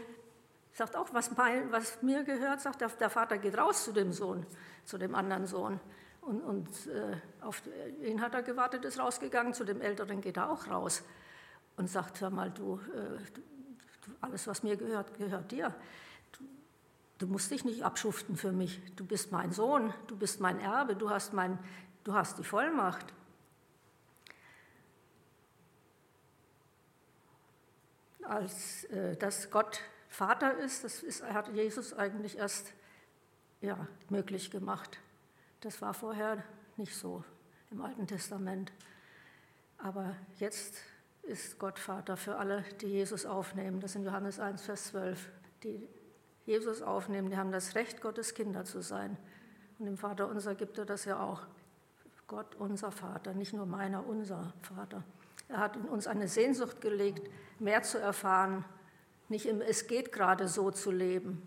Sagt 0.77 0.95
auch, 0.95 1.11
was, 1.11 1.35
mein, 1.35 1.71
was 1.71 2.03
mir 2.03 2.23
gehört, 2.23 2.61
sagt 2.61 2.81
der, 2.81 2.89
der, 2.89 3.09
Vater 3.09 3.39
geht 3.39 3.57
raus 3.57 3.83
zu 3.83 3.91
dem 3.91 4.11
Sohn, 4.11 4.45
zu 4.85 4.99
dem 4.99 5.15
anderen 5.15 5.47
Sohn. 5.47 5.79
Und, 6.21 6.39
und 6.41 6.67
äh, 6.85 7.17
auf 7.41 7.63
ihn 8.03 8.21
hat 8.21 8.35
er 8.35 8.43
gewartet, 8.43 8.85
ist 8.85 8.99
rausgegangen, 8.99 9.55
zu 9.55 9.63
dem 9.63 9.81
Älteren 9.81 10.21
geht 10.21 10.37
er 10.37 10.51
auch 10.51 10.67
raus. 10.67 11.01
und 11.77 11.89
sagt, 11.89 12.21
hör 12.21 12.29
mal, 12.29 12.51
du, 12.51 12.79
äh, 12.93 13.17
alles, 14.21 14.45
was 14.45 14.61
mir 14.61 14.77
gehört, 14.77 15.17
gehört 15.17 15.51
dir. 15.51 15.73
Du, 16.33 16.43
du, 17.17 17.27
musst 17.27 17.49
dich 17.49 17.65
nicht 17.65 17.83
abschuften 17.83 18.35
für 18.35 18.51
mich. 18.51 18.79
Du 18.95 19.03
bist 19.03 19.31
mein 19.31 19.51
Sohn, 19.51 19.91
du 20.05 20.15
bist 20.15 20.41
mein 20.41 20.59
Erbe, 20.59 20.95
du 20.95 21.09
hast, 21.09 21.33
mein, 21.33 21.57
du 22.03 22.13
hast 22.13 22.37
die 22.37 22.43
Vollmacht. 22.43 23.15
Als 28.27 28.83
äh, 28.85 29.15
dass 29.15 29.49
Gott 29.49 29.81
Vater 30.09 30.57
ist, 30.57 30.83
das 30.83 31.03
ist, 31.03 31.23
hat 31.23 31.49
Jesus 31.49 31.93
eigentlich 31.93 32.37
erst 32.37 32.73
ja, 33.61 33.87
möglich 34.09 34.51
gemacht. 34.51 34.99
Das 35.61 35.81
war 35.81 35.93
vorher 35.93 36.43
nicht 36.77 36.95
so 36.95 37.23
im 37.71 37.81
Alten 37.81 38.07
Testament. 38.07 38.71
Aber 39.77 40.15
jetzt 40.39 40.75
ist 41.23 41.59
Gott 41.59 41.77
Vater 41.77 42.17
für 42.17 42.37
alle, 42.37 42.63
die 42.81 42.87
Jesus 42.87 43.25
aufnehmen. 43.25 43.79
Das 43.79 43.93
sind 43.93 44.05
Johannes 44.05 44.39
1, 44.39 44.61
Vers 44.61 44.87
12. 44.87 45.29
Die 45.63 45.87
Jesus 46.45 46.81
aufnehmen, 46.81 47.29
die 47.29 47.37
haben 47.37 47.51
das 47.51 47.75
Recht, 47.75 48.01
Gottes 48.01 48.33
Kinder 48.33 48.63
zu 48.63 48.81
sein. 48.81 49.17
Und 49.77 49.85
dem 49.85 49.97
Vater 49.97 50.27
unser 50.29 50.55
gibt 50.55 50.77
er 50.77 50.85
das 50.85 51.05
ja 51.05 51.19
auch. 51.19 51.41
Gott 52.27 52.55
unser 52.55 52.91
Vater, 52.91 53.33
nicht 53.33 53.53
nur 53.53 53.65
meiner, 53.65 54.05
unser 54.05 54.53
Vater. 54.61 55.03
Er 55.49 55.59
hat 55.59 55.75
in 55.75 55.83
uns 55.83 56.07
eine 56.07 56.27
Sehnsucht 56.27 56.81
gelegt, 56.81 57.29
mehr 57.59 57.83
zu 57.83 57.99
erfahren, 57.99 58.65
nicht 59.29 59.45
im 59.45 59.61
Es 59.61 59.87
geht 59.87 60.11
gerade 60.11 60.47
so 60.47 60.71
zu 60.71 60.91
leben. 60.91 61.41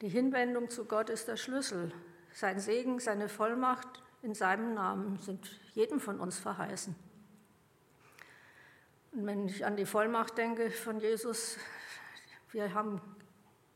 Die 0.00 0.08
Hinwendung 0.08 0.70
zu 0.70 0.84
Gott 0.84 1.10
ist 1.10 1.28
der 1.28 1.36
Schlüssel. 1.36 1.92
Sein 2.32 2.58
Segen, 2.58 3.00
seine 3.00 3.28
Vollmacht 3.28 4.02
in 4.22 4.34
seinem 4.34 4.74
Namen 4.74 5.18
sind 5.18 5.60
jedem 5.74 6.00
von 6.00 6.20
uns 6.20 6.38
verheißen. 6.38 6.94
Und 9.12 9.26
wenn 9.26 9.46
ich 9.46 9.64
an 9.64 9.76
die 9.76 9.86
Vollmacht 9.86 10.38
denke 10.38 10.70
von 10.70 11.00
Jesus, 11.00 11.56
wir 12.52 12.72
haben 12.74 13.00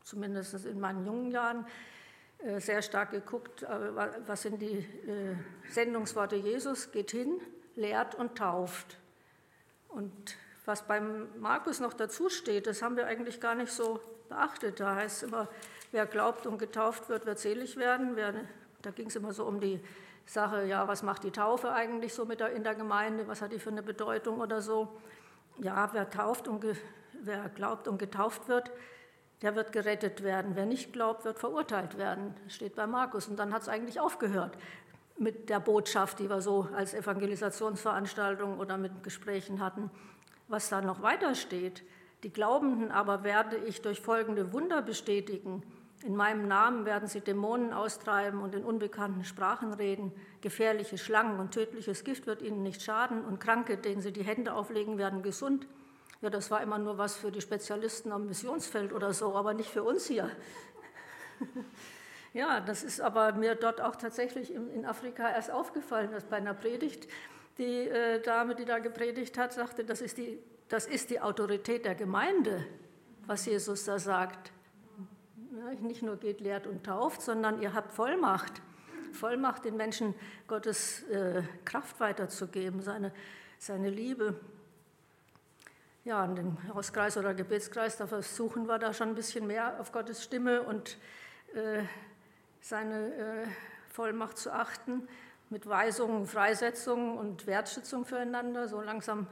zumindest 0.03 0.65
in 0.65 0.79
meinen 0.79 1.05
jungen 1.05 1.31
Jahren 1.31 1.65
äh, 2.39 2.59
sehr 2.59 2.81
stark 2.81 3.11
geguckt, 3.11 3.63
äh, 3.63 3.95
was 4.27 4.43
sind 4.43 4.61
die 4.61 4.77
äh, 4.77 5.35
Sendungsworte 5.69 6.35
Jesus, 6.35 6.91
geht 6.91 7.11
hin, 7.11 7.39
lehrt 7.75 8.15
und 8.15 8.37
tauft. 8.37 8.97
Und 9.95 10.35
was 10.65 10.85
beim 10.85 11.27
Markus 11.39 11.79
noch 11.79 11.93
dazu 11.93 12.29
steht, 12.29 12.67
das 12.67 12.81
haben 12.81 12.97
wir 12.97 13.07
eigentlich 13.07 13.39
gar 13.39 13.55
nicht 13.55 13.71
so 13.71 14.01
beachtet. 14.27 14.81
Da 14.81 14.95
heißt 14.95 15.23
es 15.23 15.29
immer, 15.29 15.47
wer 15.91 16.05
glaubt 16.05 16.45
und 16.45 16.57
getauft 16.57 17.07
wird, 17.07 17.25
wird 17.25 17.39
selig 17.39 17.77
werden. 17.77 18.15
Wer, 18.15 18.33
da 18.81 18.91
ging 18.91 19.07
es 19.07 19.15
immer 19.15 19.31
so 19.31 19.45
um 19.45 19.61
die 19.61 19.79
Sache, 20.25 20.65
ja, 20.65 20.85
was 20.87 21.01
macht 21.01 21.23
die 21.23 21.31
Taufe 21.31 21.71
eigentlich 21.71 22.13
so 22.13 22.25
mit 22.25 22.41
der, 22.41 22.51
in 22.51 22.63
der 22.63 22.75
Gemeinde, 22.75 23.25
was 23.27 23.41
hat 23.41 23.53
die 23.53 23.59
für 23.59 23.69
eine 23.69 23.83
Bedeutung 23.83 24.41
oder 24.41 24.61
so 24.61 24.99
ja, 25.59 25.89
wer, 25.93 26.09
tauft 26.09 26.49
und 26.49 26.65
wer 27.21 27.49
glaubt 27.49 27.87
und 27.87 27.97
getauft 27.97 28.49
wird, 28.49 28.71
der 29.43 29.55
wird 29.55 29.71
gerettet 29.71 30.23
werden. 30.23 30.55
Wer 30.55 30.65
nicht 30.65 30.91
glaubt, 30.91 31.23
wird 31.23 31.39
verurteilt 31.39 31.97
werden. 31.97 32.35
Steht 32.49 32.75
bei 32.75 32.85
Markus. 32.85 33.27
Und 33.29 33.37
dann 33.37 33.53
hat 33.53 33.61
es 33.61 33.69
eigentlich 33.69 34.01
aufgehört 34.01 34.57
mit 35.17 35.49
der 35.49 35.59
Botschaft, 35.59 36.19
die 36.19 36.29
wir 36.29 36.41
so 36.41 36.67
als 36.75 36.93
Evangelisationsveranstaltung 36.93 38.59
oder 38.59 38.77
mit 38.77 39.03
Gesprächen 39.03 39.61
hatten. 39.61 39.89
Was 40.47 40.69
da 40.69 40.81
noch 40.81 41.01
weiter 41.01 41.35
steht, 41.35 41.83
die 42.23 42.31
Glaubenden 42.31 42.91
aber 42.91 43.23
werde 43.23 43.57
ich 43.57 43.81
durch 43.81 44.01
folgende 44.01 44.51
Wunder 44.51 44.81
bestätigen. 44.81 45.63
In 46.03 46.15
meinem 46.15 46.47
Namen 46.47 46.85
werden 46.85 47.07
sie 47.07 47.21
Dämonen 47.21 47.73
austreiben 47.73 48.41
und 48.41 48.53
in 48.53 48.63
unbekannten 48.63 49.23
Sprachen 49.23 49.73
reden. 49.73 50.11
Gefährliche 50.41 50.97
Schlangen 50.97 51.39
und 51.39 51.51
tödliches 51.51 52.03
Gift 52.03 52.27
wird 52.27 52.41
ihnen 52.41 52.61
nicht 52.61 52.81
schaden 52.81 53.23
und 53.23 53.39
Kranke, 53.39 53.77
denen 53.77 54.01
sie 54.01 54.11
die 54.11 54.23
Hände 54.23 54.53
auflegen, 54.53 54.97
werden 54.97 55.23
gesund. 55.23 55.67
Ja, 56.21 56.29
das 56.29 56.51
war 56.51 56.61
immer 56.61 56.77
nur 56.77 56.97
was 56.97 57.15
für 57.15 57.31
die 57.31 57.41
Spezialisten 57.41 58.11
am 58.11 58.27
Missionsfeld 58.27 58.93
oder 58.93 59.13
so, 59.13 59.35
aber 59.35 59.53
nicht 59.53 59.69
für 59.69 59.83
uns 59.83 60.05
hier. 60.05 60.29
Ja, 62.35 62.59
das 62.59 62.83
ist 62.83 63.01
aber 63.01 63.33
mir 63.33 63.55
dort 63.55 63.81
auch 63.81 63.95
tatsächlich 63.95 64.53
in 64.53 64.85
Afrika 64.85 65.27
erst 65.27 65.49
aufgefallen, 65.49 66.11
dass 66.11 66.25
bei 66.25 66.37
einer 66.37 66.53
Predigt 66.53 67.07
die 67.57 67.87
äh, 67.87 68.21
Dame, 68.21 68.53
die 68.53 68.65
da 68.65 68.77
gepredigt 68.77 69.37
hat, 69.39 69.53
sagte, 69.53 69.83
das 69.83 70.01
ist, 70.01 70.19
die, 70.19 70.37
das 70.67 70.85
ist 70.85 71.09
die 71.09 71.19
Autorität 71.19 71.85
der 71.85 71.95
Gemeinde, 71.95 72.63
was 73.25 73.47
Jesus 73.47 73.85
da 73.85 73.97
sagt 73.97 74.51
nicht 75.81 76.01
nur 76.01 76.17
geht, 76.17 76.41
lehrt 76.41 76.67
und 76.67 76.85
tauft, 76.85 77.21
sondern 77.21 77.61
ihr 77.61 77.73
habt 77.73 77.91
Vollmacht. 77.91 78.61
Vollmacht, 79.13 79.65
den 79.65 79.77
Menschen 79.77 80.13
Gottes 80.47 81.03
äh, 81.03 81.41
Kraft 81.63 81.99
weiterzugeben, 81.99 82.81
seine, 82.81 83.11
seine 83.57 83.89
Liebe. 83.89 84.39
Ja, 86.03 86.23
in 86.25 86.35
dem 86.35 86.73
Hauskreis 86.73 87.17
oder 87.17 87.33
Gebetskreis, 87.33 87.97
da 87.97 88.07
versuchen 88.07 88.67
wir 88.67 88.77
da 88.77 88.93
schon 88.93 89.09
ein 89.09 89.15
bisschen 89.15 89.47
mehr 89.47 89.79
auf 89.79 89.91
Gottes 89.91 90.23
Stimme 90.23 90.61
und 90.63 90.97
äh, 91.55 91.83
seine 92.65 93.13
äh, 93.13 93.47
Vollmacht 93.89 94.39
zu 94.39 94.51
achten, 94.51 95.07
mit 95.51 95.69
Weisungen, 95.69 96.25
Freisetzungen 96.25 97.15
und 97.15 97.45
Wertschätzung 97.45 98.05
füreinander. 98.05 98.67
So 98.67 98.81
langsam 98.81 99.27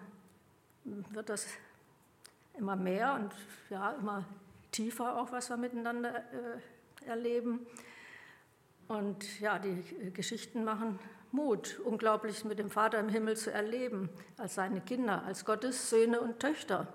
wird 0.83 1.29
das 1.29 1.47
immer 2.59 2.75
mehr 2.75 3.15
und 3.15 3.33
ja, 3.71 3.93
immer 3.93 4.23
tiefer 4.71 5.17
auch, 5.17 5.31
was 5.31 5.49
wir 5.49 5.57
miteinander 5.57 6.15
äh, 6.15 7.07
erleben. 7.07 7.65
Und 8.87 9.39
ja, 9.39 9.57
die 9.57 9.83
Geschichten 10.13 10.63
machen 10.63 10.99
Mut, 11.31 11.79
unglaublich 11.83 12.45
mit 12.45 12.59
dem 12.59 12.69
Vater 12.69 12.99
im 12.99 13.09
Himmel 13.09 13.35
zu 13.35 13.51
erleben, 13.51 14.09
als 14.37 14.53
seine 14.53 14.81
Kinder, 14.81 15.23
als 15.23 15.43
Gottes 15.43 15.89
Söhne 15.89 16.21
und 16.21 16.39
Töchter. 16.39 16.87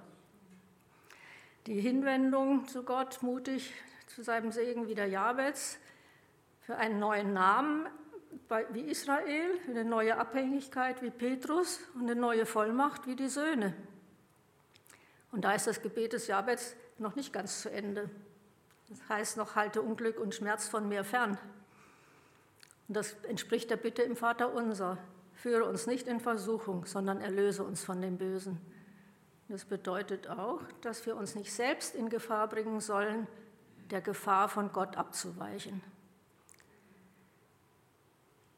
Die 1.66 1.81
Hinwendung 1.81 2.68
zu 2.68 2.85
Gott, 2.85 3.24
mutig 3.24 3.74
zu 4.07 4.22
seinem 4.22 4.53
Segen 4.53 4.87
wie 4.87 4.94
der 4.94 5.09
Jabez, 5.09 5.81
für 6.68 6.76
einen 6.76 6.98
neuen 6.98 7.33
Namen 7.33 7.87
wie 8.72 8.83
Israel, 8.83 9.59
eine 9.68 9.87
neue 9.87 10.18
Abhängigkeit 10.18 11.00
wie 11.00 11.09
Petrus 11.09 11.81
und 11.94 12.02
eine 12.02 12.14
neue 12.14 12.44
Vollmacht 12.44 13.07
wie 13.07 13.16
die 13.16 13.28
Söhne. 13.28 13.72
Und 15.33 15.46
da 15.46 15.54
ist 15.54 15.66
das 15.66 15.81
Gebet 15.81 16.12
des 16.12 16.26
Jabez 16.26 16.76
noch 16.98 17.16
nicht 17.16 17.33
ganz 17.33 17.62
zu 17.62 17.70
Ende. 17.70 18.11
Das 18.90 19.09
heißt 19.09 19.38
noch, 19.38 19.57
halte 19.57 19.81
Unglück 19.81 20.20
und 20.20 20.35
Schmerz 20.35 20.68
von 20.68 20.90
mir 20.90 21.04
fern. 21.04 21.38
Und 22.87 22.98
das 22.98 23.14
entspricht 23.22 23.70
der 23.70 23.78
Bitte 23.78 24.02
im 24.02 24.14
Vater 24.14 24.52
unser. 24.52 24.98
Führe 25.33 25.64
uns 25.64 25.87
nicht 25.87 26.07
in 26.07 26.20
Versuchung, 26.20 26.85
sondern 26.85 27.22
erlöse 27.22 27.64
uns 27.64 27.83
von 27.83 28.02
dem 28.02 28.18
Bösen. 28.18 28.61
Das 29.48 29.64
bedeutet 29.64 30.28
auch, 30.28 30.61
dass 30.83 31.07
wir 31.07 31.16
uns 31.16 31.35
nicht 31.35 31.50
selbst 31.50 31.94
in 31.94 32.11
Gefahr 32.11 32.46
bringen 32.46 32.81
sollen, 32.81 33.26
der 33.90 34.02
Gefahr 34.02 34.50
von 34.50 34.70
Gott 34.70 34.98
abzuweichen. 34.98 35.83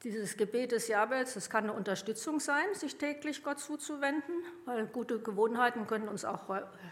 Dieses 0.03 0.37
Gebet 0.37 0.73
des 0.73 0.89
Jabels, 0.89 1.35
das 1.35 1.51
kann 1.51 1.65
eine 1.65 1.75
Unterstützung 1.75 2.41
sein, 2.41 2.75
sich 2.75 2.97
täglich 2.97 3.43
Gott 3.43 3.61
zuzuwenden, 3.61 4.33
weil 4.65 4.87
gute 4.87 5.21
Gewohnheiten 5.21 5.87
können 5.87 6.09
uns 6.09 6.25
auch 6.25 6.45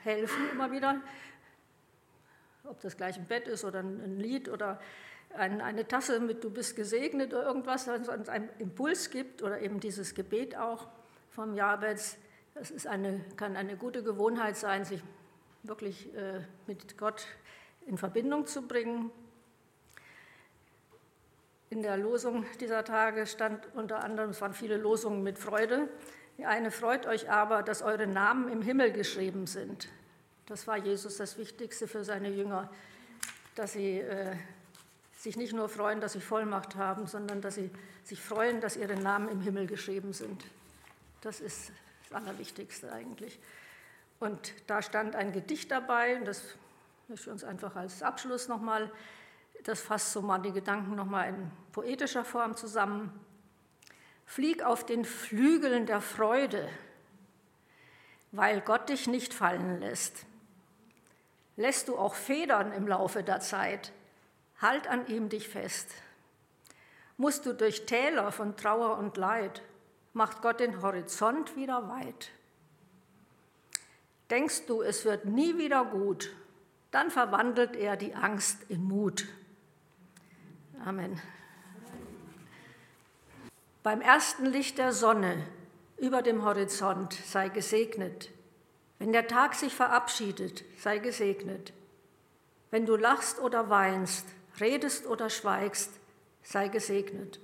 helfen, 0.03 0.51
immer 0.53 0.71
wieder 0.73 1.01
ob 2.69 2.81
das 2.81 2.97
gleich 2.97 3.17
ein 3.17 3.27
Bett 3.27 3.49
ist 3.49 3.65
oder 3.65 3.81
ein 3.81 4.19
Lied 4.19 4.49
oder 4.49 4.81
eine 5.35 5.87
Tasse 5.87 6.21
mit 6.21 6.43
Du 6.43 6.51
bist 6.51 6.77
gesegnet 6.77 7.35
oder 7.35 7.45
irgendwas, 7.45 7.87
was 7.87 8.09
uns 8.09 8.29
einen 8.29 8.49
Impuls 8.59 9.11
gibt 9.11 9.43
oder 9.43 9.61
eben 9.61 9.81
dieses 9.81 10.15
Gebet 10.15 10.57
auch 10.57 10.89
vom 11.31 11.55
Jabez. 11.55 12.17
Das 12.55 12.71
ist 12.71 12.87
eine, 12.87 13.25
kann 13.37 13.57
eine 13.57 13.77
gute 13.77 14.03
Gewohnheit 14.03 14.57
sein, 14.57 14.85
sich 14.85 15.03
wirklich 15.63 16.15
äh, 16.15 16.41
mit 16.67 16.97
Gott 16.97 17.27
in 17.87 17.99
Verbindung 17.99 18.47
zu 18.47 18.63
bringen. 18.63 19.11
In 21.71 21.83
der 21.83 21.99
Losung 21.99 22.47
dieser 22.61 22.83
Tage 22.83 23.27
stand 23.27 23.69
unter 23.75 24.03
anderem, 24.03 24.31
es 24.31 24.41
waren 24.41 24.55
viele 24.55 24.79
Losungen 24.79 25.23
mit 25.23 25.39
Freude. 25.39 25.89
Die 26.39 26.47
eine 26.47 26.71
freut 26.71 27.07
euch 27.07 27.31
aber, 27.31 27.63
dass 27.63 27.83
eure 27.83 28.07
Namen 28.07 28.49
im 28.49 28.63
Himmel 28.63 28.91
geschrieben 28.91 29.47
sind. 29.47 29.89
Das 30.47 30.67
war 30.67 30.79
Jesus 30.79 31.19
das 31.19 31.37
Wichtigste 31.37 31.87
für 31.87 32.05
seine 32.05 32.31
Jünger, 32.31 32.71
dass 33.55 33.75
sie 33.75 33.99
äh, 33.99 34.35
sich 35.19 35.37
nicht 35.37 35.53
nur 35.53 35.69
freuen, 35.69 36.01
dass 36.01 36.15
sie 36.15 36.23
Vollmacht 36.23 36.77
haben, 36.77 37.07
sondern 37.07 37.43
dass 37.43 37.57
sie 37.57 37.71
sich 38.03 38.23
freuen, 38.23 38.63
dass 38.63 38.77
ihre 38.77 38.97
Namen 38.97 39.29
im 39.29 39.43
Himmel 39.43 39.67
geschrieben 39.67 40.15
sind. 40.15 40.45
Das 41.21 41.41
ist 41.41 41.71
das 42.09 42.17
Allerwichtigste 42.23 42.91
eigentlich. 42.91 43.39
Und 44.21 44.55
da 44.69 44.81
stand 44.81 45.17
ein 45.17 45.33
Gedicht 45.33 45.71
dabei, 45.71 46.17
und 46.17 46.25
das 46.25 46.43
möchte 47.09 47.27
ich 47.27 47.33
uns 47.33 47.45
einfach 47.45 47.77
als 47.77 48.03
Abschluss 48.03 48.49
nochmal, 48.49 48.91
das 49.65 49.81
fasst 49.81 50.13
so 50.13 50.23
mal 50.23 50.39
die 50.39 50.53
Gedanken 50.53 50.95
nochmal 50.95 51.29
in 51.29 51.51
poetischer 51.73 52.25
Form 52.25 52.57
zusammen. 52.57 53.13
Flieg 54.25 54.63
auf 54.63 54.85
den 54.85 55.05
Flügeln 55.05 55.87
der 55.87 56.01
Freude, 56.01 56.69
weil 58.33 58.61
Gott 58.61 58.89
dich 58.89 59.07
nicht 59.07 59.33
fallen 59.35 59.81
lässt 59.81 60.27
lässt 61.59 61.89
du 61.89 61.99
auch 61.99 62.15
Federn 62.15 62.73
im 62.73 62.87
Laufe 62.87 63.23
der 63.23 63.41
Zeit. 63.41 63.93
Halt 64.63 64.87
an 64.89 65.07
ihm 65.09 65.29
dich 65.29 65.49
fest. 65.49 65.91
Musst 67.17 67.45
du 67.47 67.53
durch 67.53 67.85
Täler 67.85 68.31
von 68.33 68.57
Trauer 68.57 68.97
und 68.97 69.17
Leid, 69.17 69.61
macht 70.13 70.41
Gott 70.41 70.61
den 70.61 70.81
Horizont 70.81 71.57
wieder 71.57 71.89
weit. 71.89 72.31
Denkst 74.31 74.67
du, 74.67 74.83
es 74.83 75.05
wird 75.05 75.25
nie 75.25 75.59
wieder 75.59 75.85
gut, 75.85 76.31
dann 76.93 77.11
verwandelt 77.11 77.75
er 77.75 77.97
die 77.97 78.15
Angst 78.15 78.59
in 78.69 78.85
Mut. 78.85 79.27
Amen. 80.85 81.21
Beim 83.83 84.01
ersten 84.01 84.47
Licht 84.47 84.79
der 84.79 84.93
Sonne 84.93 85.45
über 85.97 86.23
dem 86.23 86.45
Horizont 86.45 87.13
sei 87.13 87.49
gesegnet. 87.49 88.31
Wenn 88.99 89.13
der 89.13 89.27
Tag 89.29 89.55
sich 89.55 89.75
verabschiedet, 89.75 90.65
sei 90.79 90.99
gesegnet. 90.99 91.73
Wenn 92.71 92.87
du 92.87 92.97
lachst 92.97 93.41
oder 93.41 93.71
weinst, 93.71 94.27
redest 94.61 95.07
oder 95.07 95.31
schweigst, 95.31 95.93
sei 96.43 96.69
gesegnet. 96.69 97.41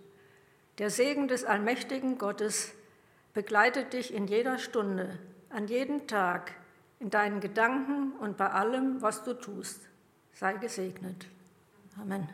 Der 0.79 0.91
Segen 0.91 1.29
des 1.29 1.45
allmächtigen 1.45 2.19
Gottes 2.19 2.73
begleitet 3.33 3.93
dich 3.93 4.13
in 4.13 4.27
jeder 4.27 4.59
Stunde, 4.59 5.19
an 5.51 5.69
jedem 5.69 6.07
Tag, 6.07 6.53
in 6.99 7.11
deinen 7.11 7.41
Gedanken 7.41 8.13
und 8.19 8.37
bei 8.37 8.51
allem, 8.51 9.03
was 9.03 9.25
du 9.25 9.35
tust. 9.35 9.81
Sei 10.33 10.55
gesegnet. 10.55 11.27
Amen. 12.01 12.29